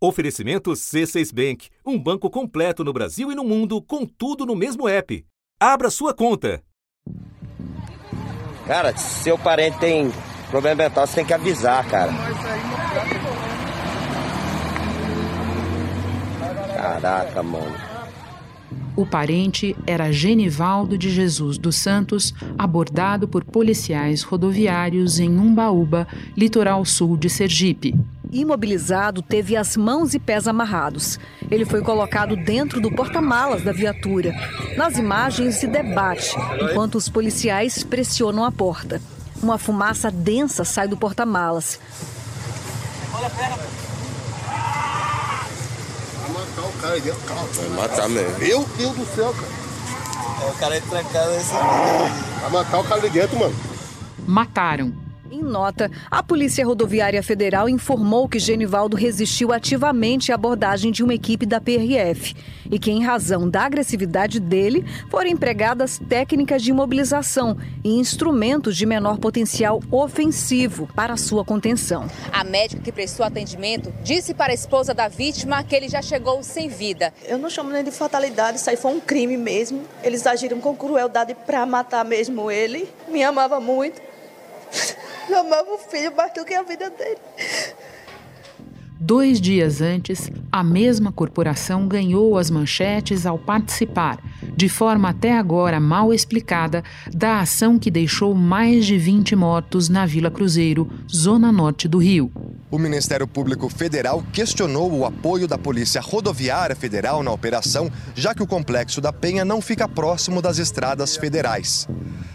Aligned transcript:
Oferecimento 0.00 0.70
C6 0.72 1.34
Bank, 1.34 1.68
um 1.84 1.98
banco 1.98 2.30
completo 2.30 2.84
no 2.84 2.92
Brasil 2.92 3.32
e 3.32 3.34
no 3.34 3.42
mundo, 3.42 3.82
com 3.82 4.06
tudo 4.06 4.46
no 4.46 4.54
mesmo 4.54 4.88
app. 4.88 5.26
Abra 5.60 5.90
sua 5.90 6.14
conta. 6.14 6.62
Cara, 8.64 8.96
se 8.96 9.24
seu 9.24 9.36
parente 9.36 9.78
tem 9.78 10.12
problema 10.50 10.84
mental, 10.84 11.06
você 11.06 11.16
tem 11.16 11.24
que 11.24 11.34
avisar, 11.34 11.84
cara. 11.88 12.12
Caraca, 16.76 17.42
mano. 17.42 17.87
O 18.98 19.06
parente 19.06 19.76
era 19.86 20.10
Genivaldo 20.10 20.98
de 20.98 21.08
Jesus 21.08 21.56
dos 21.56 21.76
Santos, 21.76 22.34
abordado 22.58 23.28
por 23.28 23.44
policiais 23.44 24.24
rodoviários 24.24 25.20
em 25.20 25.38
Umbaúba, 25.38 26.04
litoral 26.36 26.84
sul 26.84 27.16
de 27.16 27.30
Sergipe. 27.30 27.94
Imobilizado, 28.32 29.22
teve 29.22 29.54
as 29.54 29.76
mãos 29.76 30.14
e 30.14 30.18
pés 30.18 30.48
amarrados. 30.48 31.16
Ele 31.48 31.64
foi 31.64 31.80
colocado 31.80 32.34
dentro 32.34 32.80
do 32.80 32.90
porta-malas 32.90 33.62
da 33.62 33.70
viatura. 33.70 34.34
Nas 34.76 34.98
imagens 34.98 35.54
se 35.54 35.68
debate, 35.68 36.34
enquanto 36.60 36.96
os 36.96 37.08
policiais 37.08 37.84
pressionam 37.84 38.44
a 38.44 38.50
porta. 38.50 39.00
Uma 39.40 39.58
fumaça 39.58 40.10
densa 40.10 40.64
sai 40.64 40.88
do 40.88 40.96
porta-malas. 40.96 41.78
Olha, 43.14 43.30
pera, 43.30 43.56
cara 46.78 46.94
aí 46.94 47.00
dentro, 47.00 47.20
calma. 47.26 47.48
Vai 47.54 47.68
matar 47.68 48.08
mesmo. 48.08 48.38
Meu 48.38 48.64
Deus 48.76 48.96
do 48.96 49.14
céu, 49.14 49.34
cara. 49.34 50.46
É, 50.46 50.50
o 50.50 50.54
cara 50.54 50.76
é 50.76 50.80
trancado 50.80 51.30
nesse. 51.32 51.52
Vai 51.52 52.50
matar 52.50 52.78
o 52.78 52.84
cara 52.84 53.00
ali 53.00 53.10
dentro, 53.10 53.38
mano. 53.38 53.54
Mataram 54.26 55.07
em 55.30 55.42
nota, 55.42 55.90
a 56.10 56.22
Polícia 56.22 56.64
Rodoviária 56.64 57.22
Federal 57.22 57.68
informou 57.68 58.28
que 58.28 58.38
Genivaldo 58.38 58.96
resistiu 58.96 59.52
ativamente 59.52 60.32
à 60.32 60.34
abordagem 60.34 60.90
de 60.90 61.02
uma 61.02 61.14
equipe 61.14 61.44
da 61.44 61.60
PRF 61.60 62.34
e 62.70 62.78
que, 62.78 62.90
em 62.90 63.04
razão 63.04 63.48
da 63.48 63.62
agressividade 63.62 64.40
dele, 64.40 64.84
foram 65.10 65.28
empregadas 65.28 66.00
técnicas 66.08 66.62
de 66.62 66.70
imobilização 66.70 67.56
e 67.84 67.98
instrumentos 67.98 68.76
de 68.76 68.86
menor 68.86 69.18
potencial 69.18 69.82
ofensivo 69.90 70.88
para 70.94 71.16
sua 71.16 71.44
contenção. 71.44 72.08
A 72.32 72.44
médica 72.44 72.82
que 72.82 72.92
prestou 72.92 73.24
atendimento 73.24 73.92
disse 74.02 74.34
para 74.34 74.52
a 74.52 74.54
esposa 74.54 74.94
da 74.94 75.08
vítima 75.08 75.62
que 75.62 75.74
ele 75.74 75.88
já 75.88 76.02
chegou 76.02 76.42
sem 76.42 76.68
vida. 76.68 77.12
Eu 77.24 77.38
não 77.38 77.50
chamo 77.50 77.70
nem 77.70 77.84
de 77.84 77.90
fatalidade, 77.90 78.58
isso 78.58 78.70
aí 78.70 78.76
foi 78.76 78.92
um 78.92 79.00
crime 79.00 79.36
mesmo. 79.36 79.82
Eles 80.02 80.26
agiram 80.26 80.60
com 80.60 80.74
crueldade 80.74 81.34
para 81.46 81.64
matar 81.66 82.04
mesmo 82.04 82.50
ele. 82.50 82.88
Me 83.08 83.22
amava 83.22 83.60
muito. 83.60 84.00
Eu 85.28 85.40
amava 85.40 85.70
o 85.72 85.78
filho 85.78 86.14
mais 86.16 86.32
do 86.32 86.44
que 86.44 86.54
a 86.54 86.62
vida 86.62 86.90
dele. 86.90 87.18
Dois 89.00 89.40
dias 89.40 89.80
antes, 89.80 90.28
a 90.50 90.64
mesma 90.64 91.12
corporação 91.12 91.86
ganhou 91.86 92.36
as 92.36 92.50
manchetes 92.50 93.26
ao 93.26 93.38
participar, 93.38 94.18
de 94.56 94.68
forma 94.68 95.10
até 95.10 95.38
agora 95.38 95.78
mal 95.78 96.12
explicada, 96.12 96.82
da 97.14 97.40
ação 97.40 97.78
que 97.78 97.92
deixou 97.92 98.34
mais 98.34 98.84
de 98.84 98.98
20 98.98 99.36
mortos 99.36 99.88
na 99.88 100.04
Vila 100.04 100.32
Cruzeiro, 100.32 100.90
zona 101.08 101.52
norte 101.52 101.86
do 101.86 101.98
Rio. 101.98 102.32
O 102.70 102.76
Ministério 102.76 103.26
Público 103.26 103.68
Federal 103.68 104.22
questionou 104.32 104.92
o 104.92 105.06
apoio 105.06 105.46
da 105.46 105.56
Polícia 105.56 106.00
Rodoviária 106.00 106.74
Federal 106.74 107.22
na 107.22 107.30
operação, 107.30 107.90
já 108.16 108.34
que 108.34 108.42
o 108.42 108.46
complexo 108.46 109.00
da 109.00 109.12
Penha 109.12 109.44
não 109.44 109.62
fica 109.62 109.88
próximo 109.88 110.42
das 110.42 110.58
estradas 110.58 111.16
federais. 111.16 111.88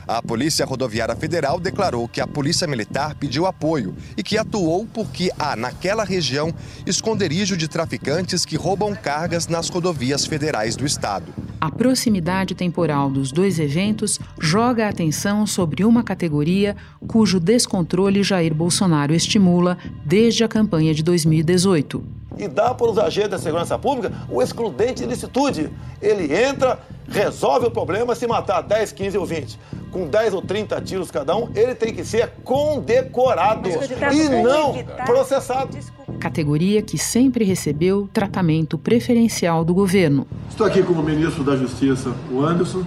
A 0.07 0.21
Polícia 0.21 0.65
Rodoviária 0.65 1.15
Federal 1.15 1.59
declarou 1.59 2.09
que 2.09 2.19
a 2.19 2.27
Polícia 2.27 2.67
Militar 2.67 3.15
pediu 3.15 3.45
apoio 3.45 3.95
e 4.17 4.23
que 4.23 4.37
atuou 4.37 4.85
porque 4.85 5.31
há, 5.39 5.55
naquela 5.55 6.03
região, 6.03 6.53
esconderijo 6.85 7.55
de 7.55 7.69
traficantes 7.69 8.45
que 8.45 8.57
roubam 8.57 8.93
cargas 8.93 9.47
nas 9.47 9.69
rodovias 9.69 10.25
federais 10.25 10.75
do 10.75 10.85
estado. 10.85 11.33
A 11.61 11.71
proximidade 11.71 12.53
temporal 12.53 13.09
dos 13.09 13.31
dois 13.31 13.57
eventos 13.59 14.19
joga 14.41 14.85
a 14.85 14.89
atenção 14.89 15.47
sobre 15.47 15.85
uma 15.85 16.03
categoria 16.03 16.75
cujo 17.07 17.39
descontrole 17.39 18.23
Jair 18.23 18.53
Bolsonaro 18.53 19.13
estimula 19.13 19.77
desde 20.05 20.43
a 20.43 20.49
campanha 20.49 20.93
de 20.93 21.01
2018 21.01 22.22
e 22.37 22.47
dá 22.47 22.73
para 22.73 22.89
os 22.89 22.97
agentes 22.97 23.31
da 23.31 23.37
segurança 23.37 23.77
pública 23.77 24.11
o 24.29 24.41
excludente 24.41 25.03
de 25.03 25.05
licitude. 25.05 25.69
Ele 26.01 26.33
entra, 26.33 26.79
resolve 27.07 27.67
o 27.67 27.71
problema 27.71 28.15
se 28.15 28.27
matar 28.27 28.61
10, 28.61 28.91
15 28.91 29.17
ou 29.17 29.25
20. 29.25 29.59
Com 29.91 30.07
10 30.07 30.33
ou 30.33 30.41
30 30.41 30.81
tiros 30.81 31.11
cada 31.11 31.35
um, 31.35 31.49
ele 31.55 31.75
tem 31.75 31.93
que 31.93 32.03
ser 32.03 32.31
condecorado 32.43 33.69
e 33.69 34.29
não 34.41 34.83
processado. 35.05 35.77
Categoria 36.19 36.81
que 36.81 36.97
sempre 36.97 37.45
recebeu 37.45 38.09
tratamento 38.11 38.77
preferencial 38.77 39.63
do 39.63 39.73
governo. 39.73 40.25
Estou 40.49 40.65
aqui 40.65 40.81
como 40.81 41.03
ministro 41.03 41.43
da 41.43 41.55
Justiça, 41.55 42.11
o 42.31 42.41
Anderson. 42.41 42.83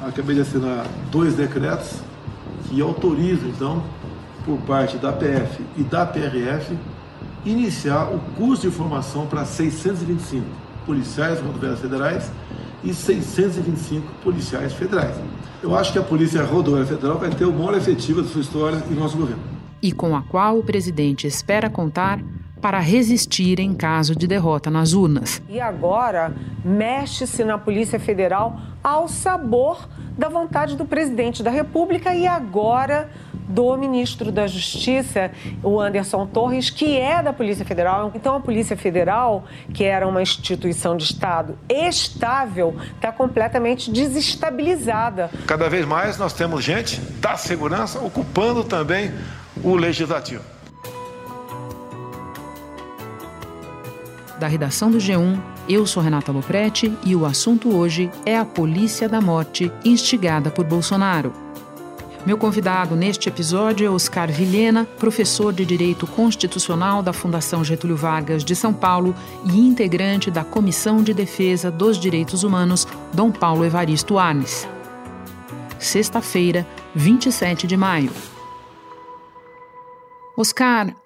Acabei 0.00 0.34
de 0.36 0.42
assinar 0.42 0.86
dois 1.10 1.34
decretos 1.34 1.98
que 2.68 2.80
autorizam, 2.80 3.48
então, 3.48 3.82
por 4.44 4.58
parte 4.60 4.96
da 4.98 5.12
PF 5.12 5.62
e 5.76 5.82
da 5.82 6.04
PRF, 6.04 6.76
iniciar 7.44 8.04
o 8.12 8.18
curso 8.36 8.62
de 8.62 8.74
formação 8.74 9.26
para 9.26 9.44
625 9.44 10.44
policiais 10.86 11.40
rodoviários 11.40 11.80
federais 11.80 12.30
e 12.82 12.92
625 12.92 14.06
policiais 14.22 14.72
federais. 14.72 15.16
Eu 15.62 15.74
acho 15.74 15.92
que 15.92 15.98
a 15.98 16.02
Polícia 16.02 16.44
Rodoviária 16.44 16.86
Federal 16.86 17.18
vai 17.18 17.30
ter 17.30 17.46
o 17.46 17.52
maior 17.52 17.74
efetivo 17.74 18.22
da 18.22 18.28
sua 18.28 18.42
história 18.42 18.82
em 18.90 18.94
nosso 18.94 19.16
governo. 19.16 19.42
E 19.80 19.92
com 19.92 20.14
a 20.14 20.22
qual 20.22 20.58
o 20.58 20.62
presidente 20.62 21.26
espera 21.26 21.70
contar 21.70 22.20
para 22.60 22.80
resistir 22.80 23.60
em 23.60 23.74
caso 23.74 24.16
de 24.16 24.26
derrota 24.26 24.70
nas 24.70 24.94
urnas. 24.94 25.42
E 25.48 25.60
agora 25.60 26.34
mexe-se 26.64 27.44
na 27.44 27.58
Polícia 27.58 28.00
Federal 28.00 28.58
ao 28.82 29.06
sabor 29.06 29.86
da 30.16 30.28
vontade 30.28 30.76
do 30.76 30.86
presidente 30.86 31.42
da 31.42 31.50
República 31.50 32.14
e 32.14 32.26
agora 32.26 33.10
do 33.48 33.76
ministro 33.76 34.32
da 34.32 34.46
Justiça, 34.46 35.30
o 35.62 35.80
Anderson 35.80 36.26
Torres, 36.26 36.70
que 36.70 36.96
é 36.98 37.22
da 37.22 37.32
Polícia 37.32 37.64
Federal. 37.64 38.10
Então, 38.14 38.36
a 38.36 38.40
Polícia 38.40 38.76
Federal, 38.76 39.44
que 39.72 39.84
era 39.84 40.06
uma 40.06 40.22
instituição 40.22 40.96
de 40.96 41.04
Estado 41.04 41.58
estável, 41.68 42.76
está 42.94 43.12
completamente 43.12 43.90
desestabilizada. 43.90 45.30
Cada 45.46 45.68
vez 45.68 45.84
mais 45.86 46.18
nós 46.18 46.32
temos 46.32 46.64
gente 46.64 47.00
da 47.20 47.36
segurança 47.36 47.98
ocupando 48.00 48.64
também 48.64 49.12
o 49.62 49.74
legislativo. 49.74 50.42
Da 54.38 54.48
redação 54.48 54.90
do 54.90 54.98
G1, 54.98 55.38
eu 55.68 55.86
sou 55.86 56.02
Renata 56.02 56.32
Loprete 56.32 56.92
e 57.04 57.14
o 57.14 57.24
assunto 57.24 57.74
hoje 57.74 58.10
é 58.26 58.36
a 58.36 58.44
Polícia 58.44 59.08
da 59.08 59.20
Morte 59.20 59.72
instigada 59.84 60.50
por 60.50 60.64
Bolsonaro. 60.64 61.43
Meu 62.26 62.38
convidado 62.38 62.96
neste 62.96 63.28
episódio 63.28 63.86
é 63.86 63.90
Oscar 63.90 64.32
Vilhena, 64.32 64.86
professor 64.98 65.52
de 65.52 65.66
Direito 65.66 66.06
Constitucional 66.06 67.02
da 67.02 67.12
Fundação 67.12 67.62
Getúlio 67.62 67.98
Vargas 67.98 68.42
de 68.42 68.56
São 68.56 68.72
Paulo 68.72 69.14
e 69.44 69.58
integrante 69.58 70.30
da 70.30 70.42
Comissão 70.42 71.02
de 71.02 71.12
Defesa 71.12 71.70
dos 71.70 71.98
Direitos 72.00 72.42
Humanos, 72.42 72.88
Dom 73.12 73.30
Paulo 73.30 73.62
Evaristo 73.62 74.18
Arnes. 74.18 74.66
Sexta-feira, 75.78 76.66
27 76.94 77.66
de 77.66 77.76
maio. 77.76 78.10
Oscar, 80.34 80.96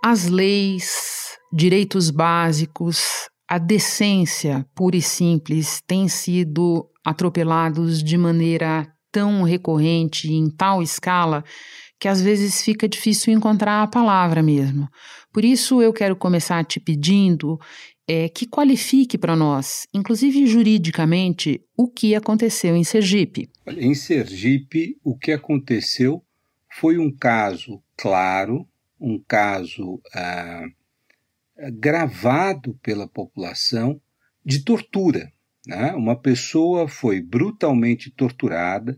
as 0.00 0.28
leis, 0.28 1.36
direitos 1.52 2.10
básicos, 2.10 3.28
a 3.48 3.58
decência 3.58 4.64
pura 4.72 4.96
e 4.96 5.02
simples 5.02 5.82
têm 5.84 6.06
sido 6.06 6.88
atropelados 7.04 8.04
de 8.04 8.16
maneira 8.16 8.86
tão 9.10 9.42
recorrente 9.42 10.32
em 10.32 10.50
tal 10.50 10.82
escala 10.82 11.44
que 11.98 12.08
às 12.08 12.22
vezes 12.22 12.62
fica 12.62 12.88
difícil 12.88 13.32
encontrar 13.32 13.82
a 13.82 13.86
palavra 13.86 14.42
mesmo. 14.42 14.88
Por 15.32 15.44
isso 15.44 15.82
eu 15.82 15.92
quero 15.92 16.16
começar 16.16 16.64
te 16.64 16.80
pedindo 16.80 17.58
é, 18.08 18.28
que 18.28 18.46
qualifique 18.46 19.18
para 19.18 19.36
nós, 19.36 19.86
inclusive 19.94 20.46
juridicamente, 20.46 21.62
o 21.76 21.86
que 21.86 22.14
aconteceu 22.14 22.74
em 22.74 22.82
Sergipe. 22.82 23.50
Em 23.66 23.94
Sergipe, 23.94 24.96
o 25.04 25.16
que 25.16 25.30
aconteceu 25.30 26.24
foi 26.72 26.98
um 26.98 27.14
caso 27.14 27.82
claro, 27.96 28.66
um 28.98 29.22
caso 29.28 30.00
ah, 30.14 30.64
gravado 31.74 32.78
pela 32.82 33.06
população 33.06 34.00
de 34.44 34.64
tortura. 34.64 35.30
Né? 35.66 35.92
Uma 35.94 36.16
pessoa 36.16 36.88
foi 36.88 37.20
brutalmente 37.20 38.10
torturada, 38.10 38.96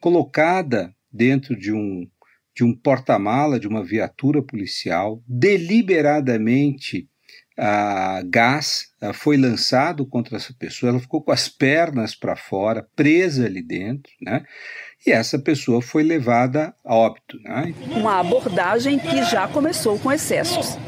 colocada 0.00 0.94
dentro 1.12 1.56
de 1.56 1.72
um, 1.72 2.06
de 2.54 2.64
um 2.64 2.74
porta-mala 2.74 3.58
de 3.58 3.66
uma 3.66 3.82
viatura 3.82 4.42
policial, 4.42 5.22
deliberadamente 5.28 7.08
a 7.56 8.20
gás 8.26 8.86
foi 9.14 9.36
lançado 9.36 10.04
contra 10.04 10.36
essa 10.36 10.52
pessoa, 10.58 10.90
ela 10.90 11.00
ficou 11.00 11.22
com 11.22 11.30
as 11.30 11.48
pernas 11.48 12.14
para 12.14 12.34
fora, 12.34 12.86
presa 12.96 13.46
ali 13.46 13.62
dentro, 13.62 14.12
né? 14.20 14.44
E 15.06 15.12
essa 15.12 15.38
pessoa 15.38 15.82
foi 15.82 16.02
levada 16.02 16.74
a 16.84 16.94
óbito. 16.94 17.38
Né? 17.42 17.74
Uma 17.94 18.20
abordagem 18.20 18.98
que 18.98 19.22
já 19.24 19.46
começou 19.46 19.98
com 19.98 20.10
excessos. 20.10 20.78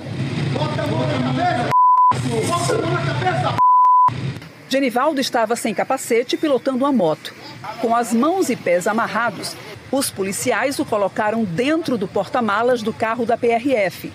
Genivaldo 4.77 5.23
estava 5.23 5.57
sem 5.57 5.73
capacete 5.73 6.37
pilotando 6.37 6.85
uma 6.85 6.93
moto. 6.93 7.35
Com 7.81 7.97
as 7.97 8.13
mãos 8.13 8.51
e 8.51 8.57
pés 8.57 8.87
amarrados, 8.87 9.57
os 9.91 10.11
policiais 10.11 10.79
o 10.79 10.85
colocaram 10.85 11.45
dentro 11.45 11.97
do 11.97 12.07
porta-malas 12.07 12.83
do 12.83 12.93
carro 12.93 13.25
da 13.25 13.39
PRF. 13.39 14.13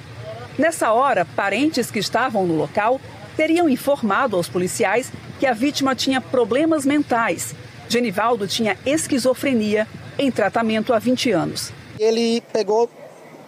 Nessa 0.59 0.91
hora, 0.91 1.25
parentes 1.25 1.89
que 1.89 1.97
estavam 1.97 2.45
no 2.45 2.55
local 2.55 3.01
teriam 3.35 3.67
informado 3.67 4.35
aos 4.37 4.47
policiais 4.47 5.11
que 5.39 5.47
a 5.47 5.53
vítima 5.53 5.95
tinha 5.95 6.21
problemas 6.21 6.85
mentais. 6.85 7.55
Genivaldo 7.89 8.47
tinha 8.47 8.77
esquizofrenia 8.85 9.87
em 10.15 10.29
tratamento 10.29 10.93
há 10.93 10.99
20 10.99 11.31
anos. 11.31 11.73
Ele 11.97 12.39
pegou, 12.53 12.87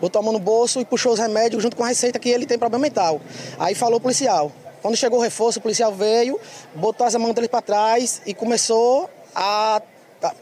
botou 0.01 0.19
a 0.19 0.23
mão 0.23 0.33
no 0.33 0.39
bolso 0.39 0.79
e 0.79 0.85
puxou 0.85 1.13
os 1.13 1.19
remédios 1.19 1.61
junto 1.61 1.75
com 1.75 1.83
a 1.83 1.89
receita 1.89 2.17
que 2.17 2.29
ele 2.29 2.47
tem 2.47 2.57
problema 2.57 2.81
mental. 2.81 3.21
Aí 3.59 3.75
falou 3.75 3.99
o 3.99 4.01
policial. 4.01 4.51
Quando 4.83 4.97
chegou 4.97 5.17
o 5.17 5.21
reforço, 5.21 5.59
o 5.59 5.61
policial 5.61 5.95
veio, 5.95 6.37
botou 6.75 7.07
as 7.07 7.15
mãos 7.15 7.33
dele 7.33 7.47
para 7.47 7.61
trás 7.61 8.21
e 8.25 8.33
começou 8.33 9.09
a 9.33 9.81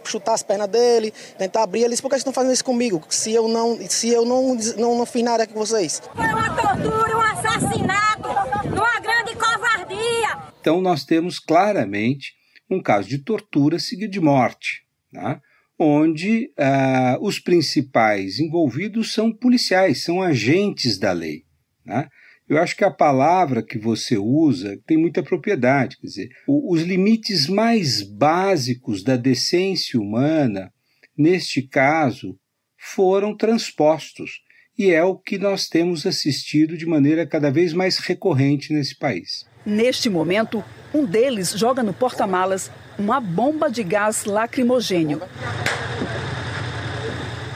chutar 0.04 0.34
as 0.34 0.42
pernas 0.42 0.68
dele, 0.68 1.14
tentar 1.38 1.62
abrir. 1.62 1.82
Ele 1.82 1.90
disse, 1.90 2.02
por 2.02 2.10
que 2.10 2.16
vocês 2.16 2.22
estão 2.22 2.34
fazendo 2.34 2.52
isso 2.52 2.66
comigo? 2.66 3.04
Se 3.08 3.32
eu 3.32 3.48
não, 3.48 3.78
se 3.88 4.10
eu 4.10 4.26
não, 4.26 4.58
não, 4.78 4.98
não 4.98 5.06
fiz 5.06 5.22
nada 5.22 5.46
com 5.46 5.54
vocês. 5.54 6.02
Foi 6.16 6.26
uma 6.26 6.56
tortura, 6.56 7.18
um 7.18 7.22
assassinato, 7.22 8.30
uma 8.68 9.00
grande 9.00 9.36
covardia. 9.36 10.40
Então 10.60 10.82
nós 10.82 11.06
temos 11.06 11.38
claramente 11.38 12.34
um 12.68 12.82
caso 12.82 13.08
de 13.08 13.20
tortura 13.20 13.78
seguido 13.78 14.12
de 14.12 14.20
morte, 14.20 14.82
né? 15.14 15.40
onde 15.78 16.52
ah, 16.58 17.20
os 17.22 17.40
principais 17.40 18.40
envolvidos 18.40 19.14
são 19.14 19.32
policiais, 19.32 20.04
são 20.04 20.20
agentes 20.20 20.98
da 20.98 21.12
lei. 21.12 21.44
Né? 21.86 22.08
Eu 22.52 22.58
acho 22.58 22.76
que 22.76 22.84
a 22.84 22.92
palavra 22.92 23.64
que 23.64 23.78
você 23.78 24.18
usa 24.18 24.78
tem 24.86 24.98
muita 24.98 25.24
propriedade, 25.24 25.96
quer 25.96 26.06
dizer, 26.06 26.30
os 26.46 26.82
limites 26.82 27.48
mais 27.48 28.02
básicos 28.02 29.06
da 29.06 29.16
decência 29.16 29.98
humana, 29.98 30.70
neste 31.18 31.62
caso, 31.62 32.38
foram 32.78 33.38
transpostos. 33.38 34.42
E 34.78 34.92
é 34.92 35.02
o 35.02 35.16
que 35.16 35.38
nós 35.38 35.70
temos 35.70 36.06
assistido 36.06 36.76
de 36.78 36.86
maneira 36.86 37.26
cada 37.26 37.50
vez 37.50 37.72
mais 37.72 38.00
recorrente 38.00 38.74
nesse 38.74 38.98
país. 38.98 39.46
Neste 39.66 40.10
momento, 40.10 40.62
um 40.94 41.06
deles 41.06 41.52
joga 41.52 41.82
no 41.82 41.94
porta-malas 41.94 42.70
uma 43.00 43.22
bomba 43.22 43.72
de 43.72 43.82
gás 43.82 44.26
lacrimogênio. 44.26 45.22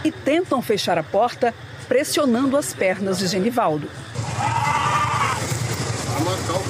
E 0.05 0.09
tentam 0.09 0.61
fechar 0.61 0.97
a 0.97 1.03
porta 1.03 1.53
pressionando 1.85 2.55
as 2.55 2.73
pernas 2.73 3.19
de 3.19 3.27
Genivaldo 3.27 3.89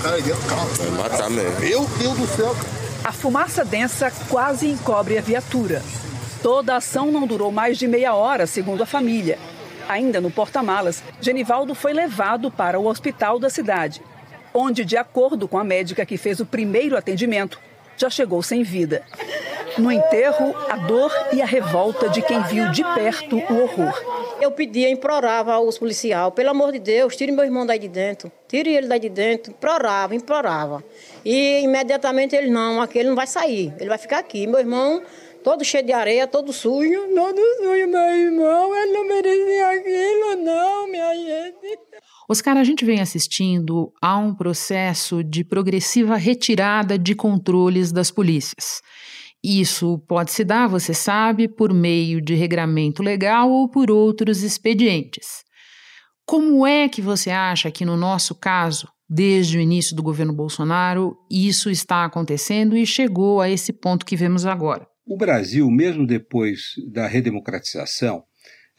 matar 0.06 0.19
o 0.19 0.22
cara 0.22 0.22
dentro 0.22 0.42
do 0.42 0.48
carro. 0.48 0.68
Vai 0.68 0.90
matar 0.92 1.30
mesmo. 1.30 1.60
Meu 1.60 1.86
Deus 1.98 2.18
do 2.18 2.28
céu. 2.28 2.56
A 3.04 3.12
fumaça 3.12 3.66
densa 3.66 4.12
quase 4.30 4.68
encobre 4.68 5.18
a 5.18 5.22
viatura. 5.22 5.81
Toda 6.42 6.74
a 6.74 6.78
ação 6.78 7.12
não 7.12 7.25
durou 7.25 7.52
mais 7.52 7.78
de 7.78 7.88
meia 7.88 8.13
hora, 8.13 8.46
segundo 8.46 8.84
a 8.84 8.86
família. 8.86 9.38
Ainda 9.88 10.19
no 10.19 10.31
porta-malas, 10.31 11.04
Genivaldo 11.22 11.75
foi 11.75 11.94
levado 11.94 12.50
para 12.52 12.80
o 12.80 12.88
hospital 12.88 13.38
da 13.40 13.50
cidade, 13.50 14.02
onde, 14.54 14.84
de 14.84 14.98
acordo 14.98 15.48
com 15.48 15.57
a 15.57 15.63
médica 15.63 16.06
que 16.06 16.18
fez 16.18 16.40
o 16.40 16.46
primeiro 16.46 16.98
atendimento, 16.98 17.60
já 17.96 18.10
chegou 18.10 18.42
sem 18.42 18.63
vida. 18.63 19.04
No 19.78 19.92
enterro, 19.92 20.56
a 20.69 20.78
dor 20.78 21.12
e 21.34 21.42
a 21.42 21.46
revolta 21.46 22.10
de 22.10 22.22
quem 22.22 22.42
viu 22.44 22.72
de 22.72 22.84
perto 22.96 23.38
o 23.38 23.62
horror. 23.62 24.15
Eu 24.42 24.52
pedia, 24.52 24.90
implorava 24.90 25.54
aos 25.54 25.78
policiais, 25.78 26.34
pelo 26.34 26.50
amor 26.50 26.72
de 26.72 26.80
Deus, 26.80 27.16
tire 27.16 27.32
meu 27.32 27.44
irmão 27.44 27.66
daí 27.66 27.80
de 27.80 27.88
dentro, 27.88 28.32
tire 28.48 28.74
ele 28.74 28.88
daí 28.88 29.00
de 29.00 29.10
dentro, 29.10 29.52
implorava, 29.52 30.14
implorava. 30.14 30.84
E 31.24 31.62
imediatamente 31.62 32.36
ele, 32.36 32.50
não, 32.50 32.82
aquele 32.82 33.10
não 33.10 33.16
vai 33.16 33.28
sair, 33.28 33.74
ele 33.80 33.90
vai 33.90 33.98
ficar 33.98 34.20
aqui. 34.20 34.46
Meu 34.46 34.60
irmão, 34.60 35.02
todo 35.44 35.64
cheio 35.64 35.86
de 35.86 35.94
areia, 35.94 36.28
todo 36.28 36.52
sujo, 36.52 37.08
todo 37.16 37.38
sujo, 37.58 37.88
meu 37.88 38.16
irmão, 38.16 38.76
ele 38.76 38.92
não 38.92 39.08
merecia 39.08 39.70
aquilo, 39.70 40.44
não, 40.44 40.88
minha 40.88 41.16
gente. 41.16 41.80
Oscar, 42.28 42.58
a 42.58 42.64
gente 42.64 42.84
vem 42.84 43.00
assistindo 43.00 43.94
a 44.02 44.18
um 44.18 44.34
processo 44.34 45.24
de 45.24 45.44
progressiva 45.44 46.16
retirada 46.16 46.98
de 46.98 47.14
controles 47.14 47.92
das 47.92 48.10
polícias. 48.10 48.81
Isso 49.47 50.00
pode 50.07 50.31
se 50.31 50.44
dar, 50.44 50.65
você 50.65 50.92
sabe, 50.92 51.47
por 51.47 51.71
meio 51.71 52.19
de 52.19 52.33
regramento 52.33 53.03
legal 53.03 53.51
ou 53.51 53.69
por 53.69 53.92
outros 53.92 54.42
expedientes. 54.42 55.44
Como 56.25 56.65
é 56.65 56.89
que 56.89 57.00
você 57.00 57.30
acha 57.30 57.69
que, 57.69 57.86
no 57.86 57.95
nosso 57.95 58.33
caso, 58.33 58.88
desde 59.07 59.59
o 59.59 59.62
início 59.62 59.95
do 59.95 60.01
governo 60.01 60.33
Bolsonaro, 60.33 61.15
isso 61.30 61.69
está 61.69 62.06
acontecendo 62.06 62.75
e 62.75 62.88
chegou 62.88 63.39
a 63.39 63.47
esse 63.47 63.71
ponto 63.71 64.03
que 64.03 64.15
vemos 64.15 64.47
agora? 64.47 64.88
O 65.06 65.15
Brasil, 65.15 65.69
mesmo 65.69 66.07
depois 66.07 66.62
da 66.92 67.06
redemocratização, 67.06 68.24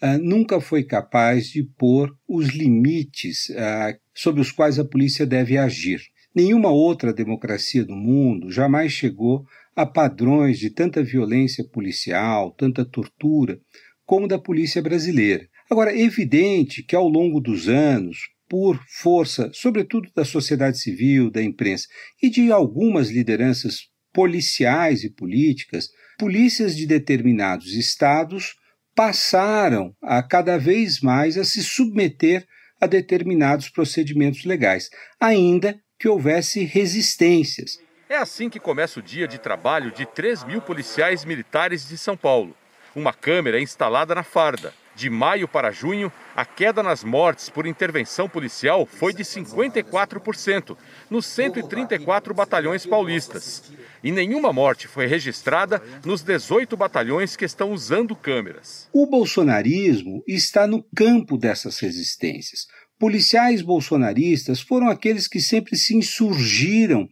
uh, 0.02 0.18
nunca 0.20 0.60
foi 0.60 0.82
capaz 0.82 1.46
de 1.46 1.62
pôr 1.62 2.10
os 2.28 2.48
limites 2.48 3.50
uh, 3.50 3.96
sobre 4.12 4.40
os 4.40 4.50
quais 4.50 4.80
a 4.80 4.84
polícia 4.84 5.24
deve 5.24 5.56
agir. 5.56 6.00
Nenhuma 6.34 6.70
outra 6.70 7.14
democracia 7.14 7.84
do 7.84 7.94
mundo 7.94 8.50
jamais 8.50 8.90
chegou 8.90 9.44
a 9.76 9.84
padrões 9.84 10.58
de 10.58 10.70
tanta 10.70 11.04
violência 11.04 11.62
policial, 11.62 12.50
tanta 12.52 12.84
tortura, 12.84 13.60
como 14.06 14.26
da 14.26 14.38
polícia 14.38 14.80
brasileira. 14.80 15.46
Agora, 15.70 15.92
é 15.92 16.00
evidente 16.00 16.82
que 16.82 16.96
ao 16.96 17.06
longo 17.06 17.40
dos 17.40 17.68
anos, 17.68 18.16
por 18.48 18.80
força, 18.88 19.50
sobretudo 19.52 20.08
da 20.14 20.24
sociedade 20.24 20.78
civil, 20.78 21.30
da 21.30 21.42
imprensa 21.42 21.86
e 22.22 22.30
de 22.30 22.50
algumas 22.50 23.10
lideranças 23.10 23.88
policiais 24.14 25.04
e 25.04 25.10
políticas, 25.10 25.88
polícias 26.18 26.74
de 26.74 26.86
determinados 26.86 27.74
estados 27.74 28.54
passaram 28.94 29.94
a 30.02 30.22
cada 30.22 30.56
vez 30.56 31.00
mais 31.00 31.36
a 31.36 31.44
se 31.44 31.62
submeter 31.62 32.46
a 32.80 32.86
determinados 32.86 33.68
procedimentos 33.68 34.44
legais, 34.44 34.88
ainda 35.20 35.78
que 35.98 36.08
houvesse 36.08 36.64
resistências. 36.64 37.78
É 38.08 38.16
assim 38.16 38.48
que 38.48 38.60
começa 38.60 39.00
o 39.00 39.02
dia 39.02 39.26
de 39.26 39.36
trabalho 39.36 39.90
de 39.90 40.06
3 40.06 40.44
mil 40.44 40.62
policiais 40.62 41.24
militares 41.24 41.88
de 41.88 41.98
São 41.98 42.16
Paulo. 42.16 42.56
Uma 42.94 43.12
câmera 43.12 43.60
instalada 43.60 44.14
na 44.14 44.22
farda. 44.22 44.72
De 44.94 45.10
maio 45.10 45.48
para 45.48 45.72
junho, 45.72 46.10
a 46.34 46.44
queda 46.44 46.84
nas 46.84 47.02
mortes 47.02 47.50
por 47.50 47.66
intervenção 47.66 48.28
policial 48.28 48.86
foi 48.86 49.12
de 49.12 49.24
54%, 49.24 50.76
nos 51.10 51.26
134 51.26 52.32
batalhões 52.32 52.86
paulistas. 52.86 53.72
E 54.04 54.12
nenhuma 54.12 54.52
morte 54.52 54.86
foi 54.86 55.06
registrada 55.06 55.82
nos 56.04 56.22
18 56.22 56.76
batalhões 56.76 57.34
que 57.34 57.44
estão 57.44 57.72
usando 57.72 58.14
câmeras. 58.14 58.88
O 58.92 59.04
bolsonarismo 59.04 60.22
está 60.28 60.64
no 60.66 60.82
campo 60.94 61.36
dessas 61.36 61.80
resistências. 61.80 62.68
Policiais 62.98 63.60
bolsonaristas 63.60 64.60
foram 64.60 64.88
aqueles 64.88 65.28
que 65.28 65.40
sempre 65.40 65.76
se 65.76 65.94
insurgiram 65.94 67.06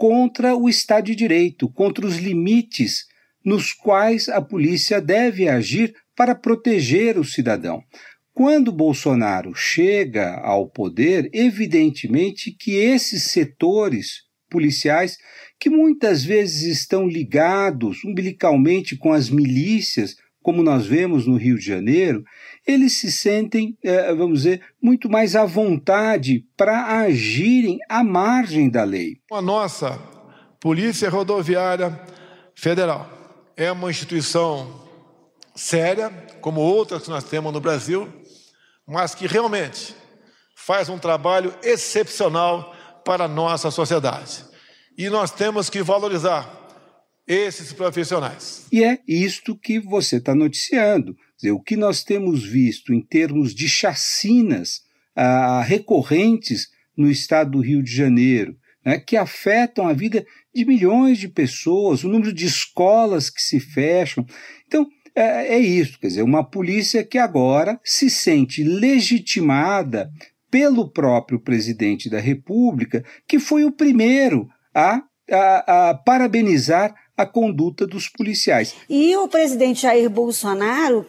contra 0.00 0.56
o 0.56 0.66
Estado 0.66 1.04
de 1.08 1.14
Direito, 1.14 1.68
contra 1.68 2.06
os 2.06 2.16
limites 2.16 3.04
nos 3.44 3.74
quais 3.74 4.30
a 4.30 4.40
polícia 4.40 4.98
deve 4.98 5.46
agir 5.46 5.94
para 6.16 6.34
proteger 6.34 7.18
o 7.18 7.24
cidadão. 7.24 7.84
Quando 8.32 8.72
Bolsonaro 8.72 9.54
chega 9.54 10.36
ao 10.36 10.66
poder, 10.66 11.28
evidentemente 11.34 12.50
que 12.50 12.76
esses 12.76 13.24
setores 13.24 14.22
policiais, 14.48 15.18
que 15.58 15.68
muitas 15.68 16.24
vezes 16.24 16.62
estão 16.62 17.06
ligados 17.06 18.02
umbilicalmente 18.02 18.96
com 18.96 19.12
as 19.12 19.28
milícias, 19.28 20.16
como 20.42 20.62
nós 20.62 20.86
vemos 20.86 21.26
no 21.26 21.36
Rio 21.36 21.58
de 21.58 21.66
Janeiro, 21.66 22.24
eles 22.66 22.98
se 22.98 23.10
sentem, 23.10 23.76
eh, 23.82 24.14
vamos 24.14 24.42
dizer, 24.42 24.62
muito 24.82 25.08
mais 25.08 25.34
à 25.34 25.44
vontade 25.44 26.44
para 26.56 27.00
agirem 27.00 27.78
à 27.88 28.04
margem 28.04 28.68
da 28.70 28.84
lei. 28.84 29.16
A 29.32 29.40
nossa 29.40 29.98
Polícia 30.60 31.08
Rodoviária 31.08 31.98
Federal 32.54 33.08
é 33.56 33.72
uma 33.72 33.90
instituição 33.90 34.88
séria, 35.54 36.10
como 36.40 36.60
outras 36.60 37.02
que 37.02 37.10
nós 37.10 37.24
temos 37.24 37.52
no 37.52 37.60
Brasil, 37.60 38.08
mas 38.86 39.14
que 39.14 39.26
realmente 39.26 39.94
faz 40.54 40.88
um 40.88 40.98
trabalho 40.98 41.54
excepcional 41.62 42.74
para 43.04 43.24
a 43.24 43.28
nossa 43.28 43.70
sociedade. 43.70 44.44
E 44.96 45.08
nós 45.08 45.30
temos 45.30 45.70
que 45.70 45.82
valorizar 45.82 46.59
esses 47.26 47.72
profissionais. 47.72 48.66
E 48.72 48.82
é 48.82 48.98
isto 49.06 49.56
que 49.56 49.78
você 49.78 50.16
está 50.16 50.34
noticiando. 50.34 51.16
O 51.52 51.62
que 51.62 51.76
nós 51.76 52.02
temos 52.02 52.44
visto 52.44 52.92
em 52.92 53.00
termos 53.00 53.54
de 53.54 53.68
chacinas 53.68 54.82
ah, 55.16 55.62
recorrentes 55.62 56.68
no 56.96 57.10
estado 57.10 57.52
do 57.52 57.60
Rio 57.60 57.82
de 57.82 57.94
Janeiro, 57.94 58.56
né, 58.84 58.98
que 58.98 59.16
afetam 59.16 59.86
a 59.86 59.92
vida 59.92 60.24
de 60.54 60.64
milhões 60.64 61.18
de 61.18 61.28
pessoas, 61.28 62.04
o 62.04 62.08
número 62.08 62.32
de 62.32 62.46
escolas 62.46 63.30
que 63.30 63.40
se 63.40 63.60
fecham. 63.60 64.26
Então, 64.66 64.86
é, 65.14 65.54
é 65.54 65.58
isso, 65.58 65.98
quer 65.98 66.08
dizer, 66.08 66.22
uma 66.22 66.44
polícia 66.44 67.04
que 67.04 67.18
agora 67.18 67.80
se 67.84 68.10
sente 68.10 68.62
legitimada 68.62 70.10
pelo 70.50 70.90
próprio 70.90 71.40
presidente 71.40 72.10
da 72.10 72.18
República, 72.18 73.04
que 73.26 73.38
foi 73.38 73.64
o 73.64 73.72
primeiro 73.72 74.48
a, 74.74 75.02
a, 75.30 75.90
a 75.90 75.94
parabenizar 75.94 76.94
a 77.22 77.26
conduta 77.26 77.86
dos 77.86 78.08
policiais. 78.08 78.74
E 78.88 79.16
o 79.16 79.28
presidente 79.28 79.82
Jair 79.82 80.08
Bolsonaro 80.08 81.06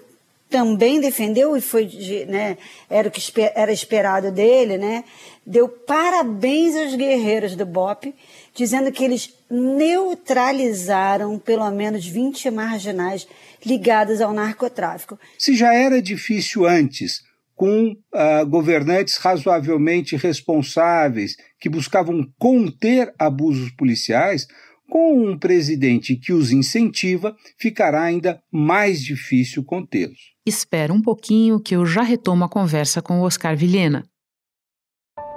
também 0.50 1.00
defendeu 1.00 1.56
e 1.56 1.62
foi 1.62 1.90
né, 2.28 2.58
era 2.90 3.08
o 3.08 3.12
que 3.12 3.22
era 3.56 3.72
esperado 3.72 4.32
dele, 4.32 4.78
né? 4.78 5.06
Deu 5.48 5.70
parabéns 5.70 6.76
aos 6.76 6.94
guerreiros 6.94 7.56
do 7.56 7.66
BOP, 7.66 8.14
dizendo 8.54 8.92
que 8.92 9.04
eles 9.04 9.34
neutralizaram 9.50 11.40
pelo 11.40 11.72
menos 11.72 12.06
20 12.06 12.52
marginais 12.52 13.26
ligados 13.66 14.20
ao 14.22 14.34
narcotráfico. 14.34 15.18
Se 15.38 15.56
já 15.56 15.74
era 15.74 16.02
difícil 16.02 16.68
antes, 16.68 17.22
com 17.56 17.92
uh, 17.92 18.46
governantes 18.48 19.18
razoavelmente 19.18 20.16
responsáveis 20.16 21.38
que 21.60 21.70
buscavam 21.70 22.28
conter 22.38 23.14
abusos 23.18 23.72
policiais, 23.72 24.48
com 24.92 25.26
um 25.26 25.40
presidente 25.40 26.18
que 26.18 26.34
os 26.34 26.52
incentiva, 26.52 27.34
ficará 27.58 28.04
ainda 28.04 28.44
mais 28.52 29.02
difícil 29.02 29.64
contê-los. 29.64 30.34
Espera 30.46 30.92
um 30.92 31.02
pouquinho 31.02 31.62
que 31.62 31.74
eu 31.74 31.86
já 31.86 32.02
retomo 32.02 32.44
a 32.44 32.50
conversa 32.50 33.02
com 33.02 33.22
o 33.22 33.24
Oscar 33.24 33.56
Vilhena. 33.56 34.04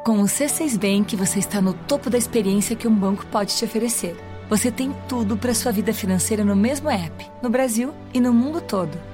Com 0.05 0.19
o 0.21 0.25
C6 0.25 0.77
Bank, 0.77 1.15
você 1.15 1.39
está 1.39 1.63
no 1.63 1.73
topo 1.73 2.11
da 2.11 2.19
experiência 2.19 2.75
que 2.75 2.89
um 2.89 2.95
banco 2.95 3.25
pode 3.27 3.57
te 3.57 3.65
oferecer. 3.65 4.17
Você 4.51 4.73
tem 4.73 4.93
tudo 5.09 5.37
para 5.37 5.55
sua 5.55 5.71
vida 5.71 5.95
financeira 5.95 6.45
no 6.45 6.57
mesmo 6.57 6.91
app, 6.91 7.25
no 7.41 7.49
Brasil 7.49 7.95
e 8.13 8.21
no 8.21 8.33
mundo 8.33 8.61
todo. 8.61 9.14